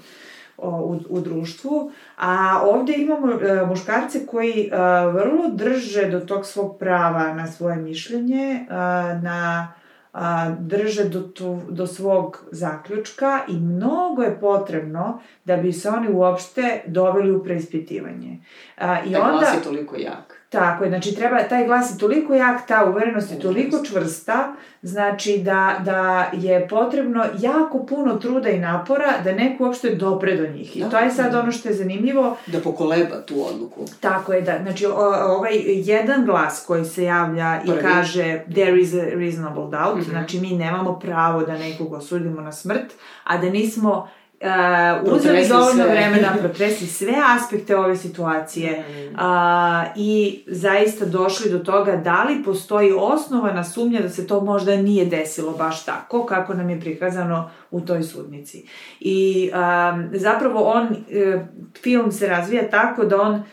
[0.58, 1.92] u, u društvu.
[2.16, 7.76] A ovde imamo uh, muškarce koji uh, vrlo drže do tog svog prava na svoje
[7.76, 9.72] mišljenje, uh, na
[10.18, 16.08] a, drže do, tu, do svog zaključka i mnogo je potrebno da bi se oni
[16.08, 18.38] uopšte doveli u preispitivanje.
[18.76, 20.45] A, i taj onda, glas je toliko jak.
[20.56, 24.52] Tako je, znači treba, taj glas je toliko jak, ta uverenost je toliko čvrsta,
[24.82, 30.46] znači da, da je potrebno jako puno truda i napora da neko uopšte dopre do
[30.46, 30.76] njih.
[30.76, 32.36] I da, to je sad ono što je zanimljivo.
[32.46, 33.80] Da pokoleba tu odluku.
[34.00, 34.58] Tako je, da.
[34.62, 34.92] Znači, o,
[35.36, 37.82] ovaj jedan glas koji se javlja i Prvi.
[37.82, 40.10] kaže there is a reasonable doubt, mm -hmm.
[40.10, 42.92] znači mi nemamo pravo da nekog osudimo na smrt,
[43.24, 44.08] a da nismo
[44.40, 45.90] uh, uzeli dovoljno sve.
[45.90, 49.14] vremena, protresli sve aspekte ove situacije mm.
[49.14, 54.76] uh, i zaista došli do toga da li postoji osnovana sumnja da se to možda
[54.76, 58.68] nije desilo baš tako kako nam je prikazano u toj sudnici.
[59.00, 61.40] I um, zapravo on, uh,
[61.82, 63.44] film se razvija tako da on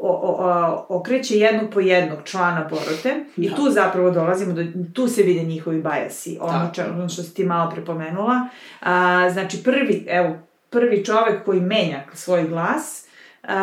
[0.00, 3.56] o, o, okreće jednog po jednog člana porote i da.
[3.56, 7.44] tu zapravo dolazimo do, tu se vide njihovi bajasi, ono, če, ono što si ti
[7.44, 8.48] malo prepomenula.
[8.80, 10.38] A, znači prvi, evo,
[10.70, 13.06] prvi čovek koji menja svoj glas
[13.42, 13.56] a,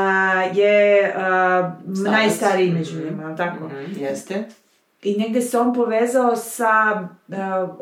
[0.54, 3.06] je a, najstariji među mhm.
[3.06, 3.38] njima, mm -hmm.
[3.38, 3.64] tako?
[3.64, 4.02] Mm -hmm.
[4.02, 4.44] Jeste.
[5.04, 7.08] I negde se on povezao sa...
[7.28, 7.36] Uh,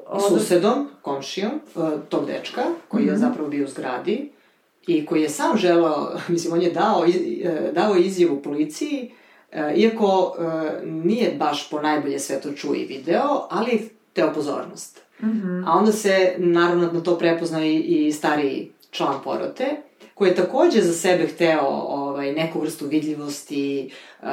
[0.07, 0.27] od...
[0.27, 3.09] Susedom, komšijom, uh, tog dečka, koji mm -hmm.
[3.09, 3.21] je mhm.
[3.21, 4.31] zapravo bio u zgradi
[4.87, 9.11] i koji je sam želao, mislim, on je dao, e, dao izjavu policiji,
[9.51, 15.01] e, iako e, nije baš po najbolje sve to čuje i video, ali teo pozornost.
[15.21, 15.63] Mm -hmm.
[15.67, 19.65] A onda se, naravno, na to prepoznao i, i stariji član porote,
[20.19, 23.91] koji je takođe za sebe hteo ovaj, neku vrstu vidljivosti,
[24.21, 24.27] uh,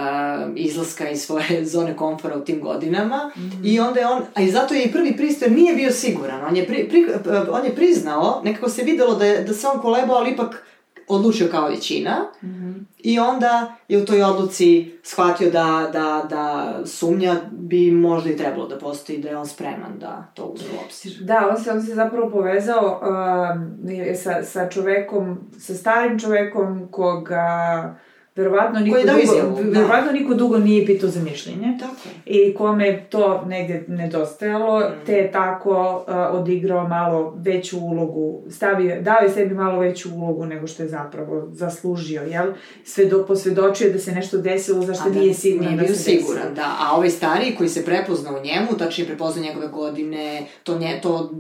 [0.57, 3.31] izlaska iz svoje zone komfora u tim godinama.
[3.37, 3.61] Mm -hmm.
[3.65, 6.45] I onda je on, a i zato je i prvi pristojan nije bio siguran.
[6.45, 7.07] On je, pri, pri,
[7.51, 10.65] on je priznao, nekako se videlo da, je, da se on kolebao, ali ipak
[11.09, 12.85] odlučio kao većina mm -hmm.
[12.99, 18.67] i onda je u toj odluci shvatio da, da, da sumnja bi možda i trebalo
[18.67, 21.13] da postoji, da je on spreman da to uzme u obzir.
[21.21, 27.97] Da, on se, on se zapravo povezao uh, sa, sa čovekom, sa starim čovekom koga
[28.37, 29.81] verovatno niko, dugo, izjavu, da.
[29.81, 31.79] verovatno niko dugo nije pitao za mišljenje.
[31.81, 31.95] Tako
[32.27, 35.07] I kome to negde nedostajalo, mm.
[35.07, 40.47] te je tako uh, odigrao malo veću ulogu, stavio, dao je sebi malo veću ulogu
[40.47, 42.53] nego što je zapravo zaslužio, jel?
[42.85, 46.43] Svedo, posvedočio da se nešto desilo za što da, nije siguran nije da se siguran,
[46.43, 46.55] desilo.
[46.55, 46.77] da.
[46.81, 51.31] A ovaj stariji koji se prepoznao u njemu, tačnije prepoznao njegove godine, to, nje, to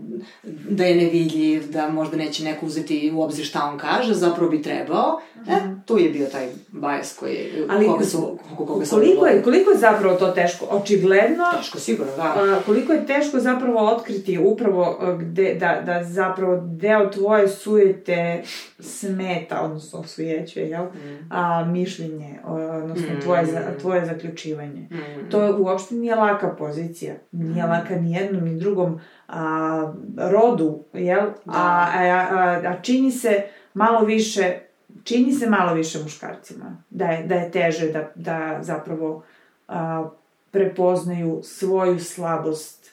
[0.69, 4.63] da je nevidljiv, da možda neće neko uzeti u obzir šta on kaže, zapravo bi
[4.63, 5.21] trebao.
[5.49, 5.55] E,
[5.87, 9.71] tu je bio taj bias koji je, Ali, koga su, koga su koliko je, koliko
[9.71, 10.65] je zapravo to teško?
[10.71, 11.45] Očigledno...
[11.57, 12.23] Teško, sigurno, da.
[12.23, 18.43] A, koliko je teško zapravo otkriti upravo gde, da, da zapravo deo tvoje sujete
[18.81, 20.85] smeta, odnosno sujećuje, jel?
[20.85, 21.27] Mm.
[21.31, 23.21] A, mišljenje, odnosno mm.
[23.21, 23.45] tvoje,
[23.81, 24.89] tvoje zaključivanje.
[24.91, 25.31] Mm.
[25.31, 27.15] To uopšte nije laka pozicija.
[27.33, 27.71] Nije mm.
[27.71, 31.27] laka ni jednom ni drugom a, rodu, jel?
[31.45, 31.53] Da.
[31.53, 33.43] A, a, a, a čini se
[33.75, 34.66] malo više
[35.07, 39.25] čini se malo više muškarcima, da je, da je teže da, da zapravo
[39.69, 40.09] a,
[40.51, 42.91] prepoznaju svoju slabost,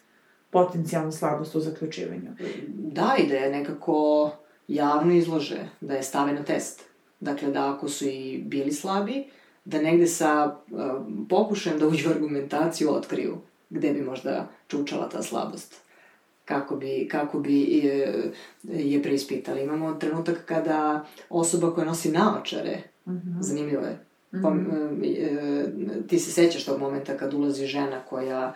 [0.49, 2.31] potencijalnu slabost u zaključivanju.
[2.67, 4.31] Da, i da je nekako
[4.67, 6.81] javno izlože, da je stave na test.
[7.19, 9.25] Dakle, da ako su i bili slabi,
[9.65, 10.79] da negde sa uh,
[11.29, 13.37] pokušajem da uđu argumentaciju otkriju
[13.69, 15.82] gde bi možda čučala ta slabost
[16.45, 18.31] kako bi, kako bi je,
[18.63, 19.63] je preispitali.
[19.63, 23.41] Imamo trenutak kada osoba koja nosi naočare, mm -hmm.
[23.41, 23.99] zanimljivo je,
[24.33, 26.07] mm -hmm.
[26.07, 28.53] ti se sećaš tog momenta kad ulazi žena koja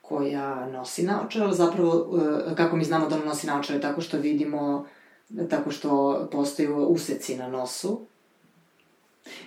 [0.00, 2.18] koja nosi naočare, ali zapravo
[2.50, 4.86] e, kako mi znamo da ona nosi naočare tako što vidimo
[5.50, 8.06] tako što postaju useci na nosu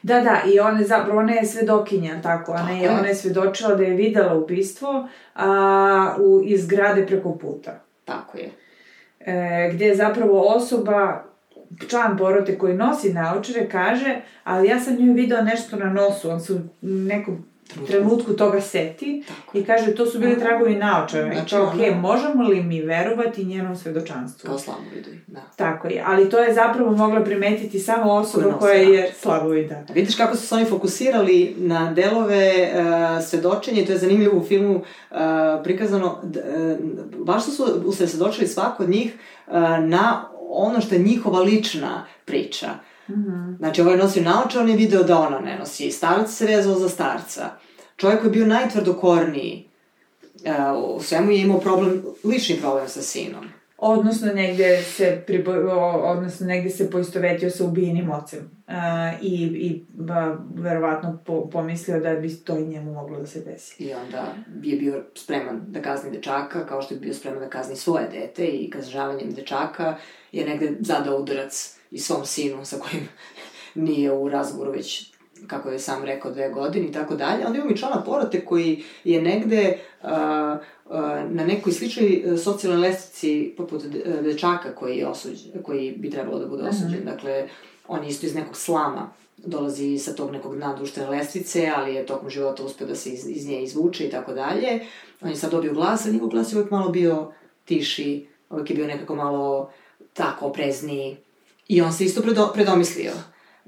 [0.03, 3.84] Da, da, i ona, zapravo, ona je svedokinja, tako, ona je, ona je svedočila da
[3.84, 7.80] je videla ubistvo a, u, iz grade preko puta.
[8.05, 8.49] Tako je.
[9.19, 11.23] E, gde je zapravo osoba,
[11.88, 16.39] član porote koji nosi naočare, kaže, ali ja sam njoj video nešto na nosu, on
[16.39, 19.57] se u nekom trenutku, trenutku toga seti Tako.
[19.57, 21.34] i kaže to su bili tragovi naočara.
[21.34, 24.47] Znači, I kao, okej, okay, možemo li mi verovati njenom svedočanstvu?
[24.47, 25.41] Kao slabovidovi, da.
[25.55, 29.84] Tako je, ali to je zapravo mogla primetiti samo osoba koja je slaboida.
[29.93, 34.43] Vidiš kako su se oni fokusirali na delove uh, svedočenja i to je zanimljivo u
[34.43, 35.18] filmu uh,
[35.63, 39.13] prikazano, uh, baš su se svedočili svako od njih
[39.47, 42.68] uh, na ono što je njihova lična priča.
[43.09, 43.57] Mm -hmm.
[43.57, 45.91] Znači, ovaj nosio naoče, on je video da ona ne nosi.
[45.91, 47.49] Starac se vezao za starca.
[47.97, 49.69] Čovjek koji je bio najtvrdokorniji,
[50.45, 53.45] uh, u svemu je imao problem, lični problem sa sinom.
[53.77, 55.51] Odnosno negde se, pribo,
[56.03, 58.39] odnosno negde se poistovetio sa ubijenim ocem.
[58.67, 58.73] Uh,
[59.21, 63.83] I, i ba, verovatno po, pomislio da bi to i njemu moglo da se desi.
[63.83, 64.25] I onda
[64.63, 68.45] je bio spreman da kazni dečaka, kao što je bio spreman da kazni svoje dete
[68.45, 69.95] i kažnjavanjem dečaka
[70.31, 73.07] je negde zadao udarac i svom sinu sa kojim
[73.88, 75.11] nije u razgovoru već
[75.47, 77.45] kako je sam rekao, dve godine i tako dalje.
[77.45, 80.93] Onda imamo i člana porote koji je negde uh, uh,
[81.29, 83.83] na nekoj sličnoj socijalnoj lestici poput
[84.21, 86.69] dečaka koji, je osuđen, koji bi trebalo da bude mhm.
[86.69, 86.99] osuđen.
[86.99, 87.13] Mm -hmm.
[87.13, 87.47] Dakle,
[87.88, 92.05] on je isto iz nekog slama dolazi sa tog nekog dna društvene lestvice, ali je
[92.05, 94.79] tokom života uspeo da se iz, iz nje izvuče i tako dalje.
[95.21, 97.31] On je sad dobio glas, a njegov glas je uvek malo bio
[97.65, 99.71] tiši, uvek je bio nekako malo
[100.13, 101.17] tako oprezniji,
[101.68, 103.11] I on se isto predo, predomislio.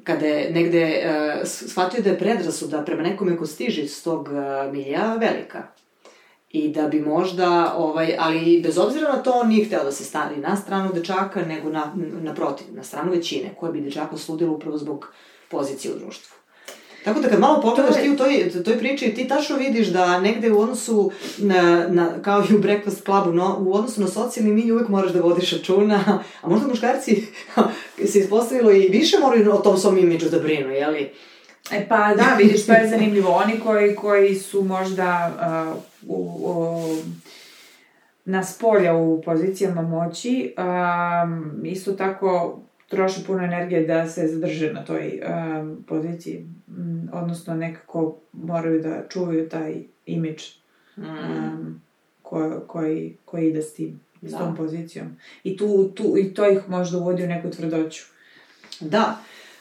[0.03, 4.73] Kada je negde uh, shvatio da je predrasuda prema nekome ko stiže iz tog uh,
[4.73, 5.67] milija velika.
[6.49, 10.03] I da bi možda, ovaj, ali bez obzira na to, on nije hteo da se
[10.03, 14.77] stani na stranu dečaka, nego na, naprotiv, na stranu većine, koja bi dečaka sludila upravo
[14.77, 15.13] zbog
[15.49, 16.38] pozicije u društvu.
[17.03, 18.01] Tako da kad malo pogledaš je...
[18.01, 22.43] ti u toj, toj priči, ti tačno vidiš da negde u odnosu na, na kao
[22.49, 26.19] i u Breakfast Clubu, no, u odnosu na socijalni milj uvek moraš da vodiš računa,
[26.41, 27.27] a možda muškarci
[28.11, 31.11] se ispostavilo i više moraju o tom svom imidžu da brinu, jeli?
[31.71, 33.31] E pa da, vidiš, to je zanimljivo.
[33.31, 35.31] Oni koji, koji su možda
[35.71, 36.97] uh, u, u,
[38.25, 44.85] na spolja u pozicijama moći, um, isto tako troše puno energije da se zadrže na
[44.85, 50.43] toj um, poziciji, um, odnosno nekako moraju da čuvaju taj imidž
[50.97, 51.03] mm.
[51.03, 51.81] um,
[52.21, 54.29] ko, koji, koji ide s tim, da.
[54.29, 55.07] s tom pozicijom.
[55.43, 58.03] I, tu, tu, I to ih možda uvodi u neku tvrdoću.
[58.79, 59.17] Da,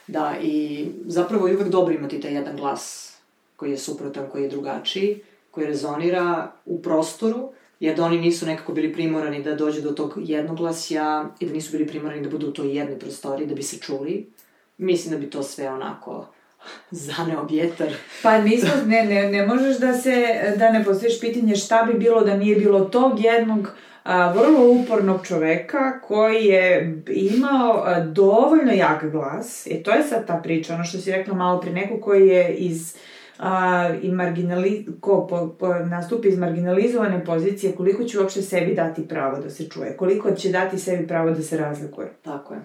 [0.07, 3.13] da, i zapravo je uvek dobro imati taj jedan glas
[3.55, 5.21] koji je suprotan, koji je drugačiji,
[5.51, 10.13] koji rezonira u prostoru, jer da oni nisu nekako bili primorani da dođu do tog
[10.17, 13.77] jednoglasja i da nisu bili primorani da budu u toj jednoj prostoriji da bi se
[13.77, 14.29] čuli.
[14.77, 16.27] Mislim da bi to sve onako
[16.91, 17.93] zaneo vjetar.
[18.23, 20.27] Pa nismo, ne, ne, ne možeš da se,
[20.57, 23.69] da ne postojiš pitanje šta bi bilo da nije bilo tog jednog
[24.03, 30.27] a, vrlo upornog čoveka koji je imao a, dovoljno jak glas, e to je sad
[30.27, 32.95] ta priča, ono što si rekla malo pri neko koji je iz
[33.39, 39.07] a, i marginali, ko po, po, nastupi iz marginalizovane pozicije, koliko će uopšte sebi dati
[39.07, 42.13] pravo da se čuje, koliko će dati sebi pravo da se razlikuje.
[42.21, 42.59] Tako je.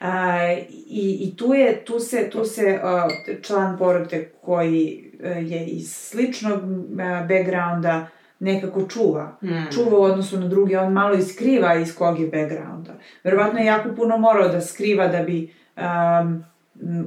[0.00, 0.52] A,
[0.86, 3.08] i, I tu je, tu se, tu se a,
[3.42, 8.06] član porote koji a, je iz sličnog a, backgrounda
[8.38, 9.38] nekako čuva.
[9.42, 9.72] Mm.
[9.74, 12.92] Čuva u odnosu na druge, on malo iskriva iz kog je backgrounda.
[13.24, 16.44] Verovatno je jako puno morao da skriva da bi um,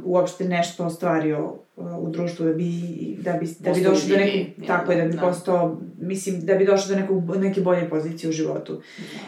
[0.04, 2.72] uopšte nešto ostvario u društvu da bi
[3.18, 5.22] da bi da bi došao do nekog tako je da bi da.
[5.22, 8.82] postao mislim da bi došao do nekog neke bolje pozicije u životu.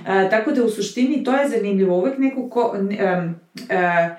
[0.06, 0.12] Da.
[0.12, 4.18] A, tako da u suštini to je zanimljivo uvek neko ko um, uh,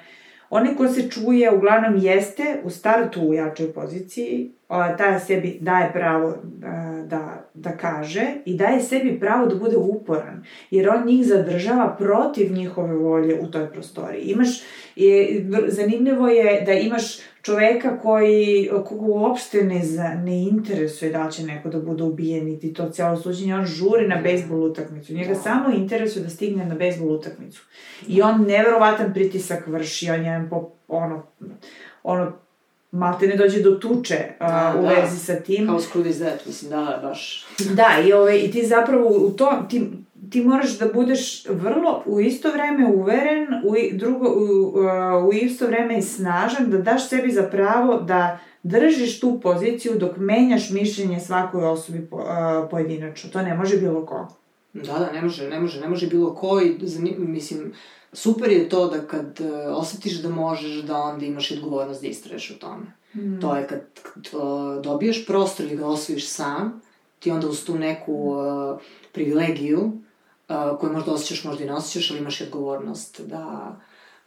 [0.51, 5.93] onaj ko se čuje uglavnom jeste u startu u jačoj poziciji, a, taj sebi daje
[5.93, 6.29] pravo
[6.64, 11.97] a, da, da kaže i daje sebi pravo da bude uporan, jer on njih zadržava
[11.99, 14.22] protiv njihove volje u toj prostoriji.
[14.22, 14.62] Imaš,
[14.97, 21.42] je, zanimljivo je da imaš čoveka koji, koga uopšte ne, za, ne interesuje da će
[21.42, 25.14] neko da bude ubijen, niti to cijelo suđenje, on žuri na bejsbol utakmicu.
[25.14, 25.40] Njega da.
[25.40, 27.62] samo interesuje da stigne na bejsbol utakmicu.
[28.09, 31.22] I on neverovatan pritisak vrši, on je po, ono,
[32.03, 32.32] ono
[32.90, 34.88] malte ne dođe do tuče a, Da, u da.
[34.88, 35.68] vezi sa tim.
[35.68, 36.47] Screwed is that?
[36.47, 37.47] Mislim, da, da, baš.
[37.74, 39.90] Da, i, ove, i ti zapravo u to, ti,
[40.31, 45.99] ti moraš da budeš vrlo u isto vreme uveren, u, drugo, u, u isto vreme
[45.99, 51.64] i snažan, da daš sebi za pravo da držiš tu poziciju dok menjaš mišljenje svakoj
[51.64, 52.24] osobi po,
[52.70, 53.31] pojedinačno.
[53.31, 54.29] To ne može bilo ko.
[54.72, 57.72] Da, da, ne može, ne može, ne može bilo ko i, zanim, mislim,
[58.12, 62.51] super je to da kad uh, osetiš da možeš, da onda imaš odgovornost da istraješ
[62.51, 62.87] u tome.
[63.14, 63.41] Mm.
[63.41, 66.81] To je kad, kad uh, dobiješ prostor i ga osvojiš sam,
[67.18, 68.81] ti onda uz tu neku uh,
[69.12, 69.93] privilegiju,
[70.49, 73.76] uh, koju možda osjećaš, možda i ne osjećaš, ali imaš i odgovornost da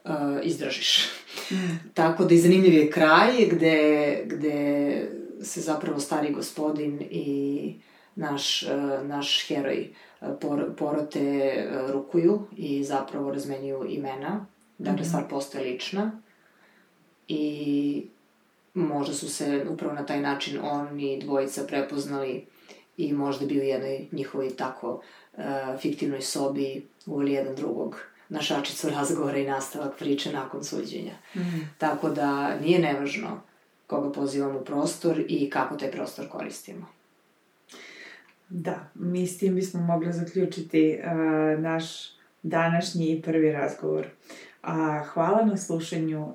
[0.03, 0.11] uh,
[0.43, 1.09] izdržiš.
[1.51, 1.55] Mm.
[1.93, 5.09] Tako da i zanimljiv je kraj gde, gde
[5.41, 7.76] se zapravo stari gospodin i
[8.15, 9.89] naš, uh, naš heroj
[10.41, 14.45] por, porote uh, rukuju i zapravo razmenjuju imena.
[14.78, 15.09] Dakle, Mhm.
[15.09, 16.22] stvar postaje lična.
[17.28, 18.05] I
[18.74, 22.45] možda su se upravo na taj način oni dvojica prepoznali
[22.97, 24.99] i možda bili u jednoj njihovoj tako uh,
[25.81, 31.13] fiktivnoj sobi uveli jedan drugog na šačicu razgovora i nastavak priče nakon suđenja.
[31.35, 31.39] Mm.
[31.77, 33.41] Tako da nije nevažno
[33.87, 36.85] koga pozivamo u prostor i kako taj prostor koristimo.
[38.49, 41.85] Da, mi s tim bismo mogli zaključiti uh, naš
[42.43, 44.07] današnji i prvi razgovor.
[44.61, 46.33] A, hvala na slušanju uh,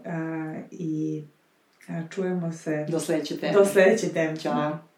[0.70, 1.22] i
[1.88, 3.52] uh, čujemo se Do sledeće teme.
[3.52, 4.36] do sledeće teme.
[4.36, 4.54] Ćao.
[4.54, 4.93] Da.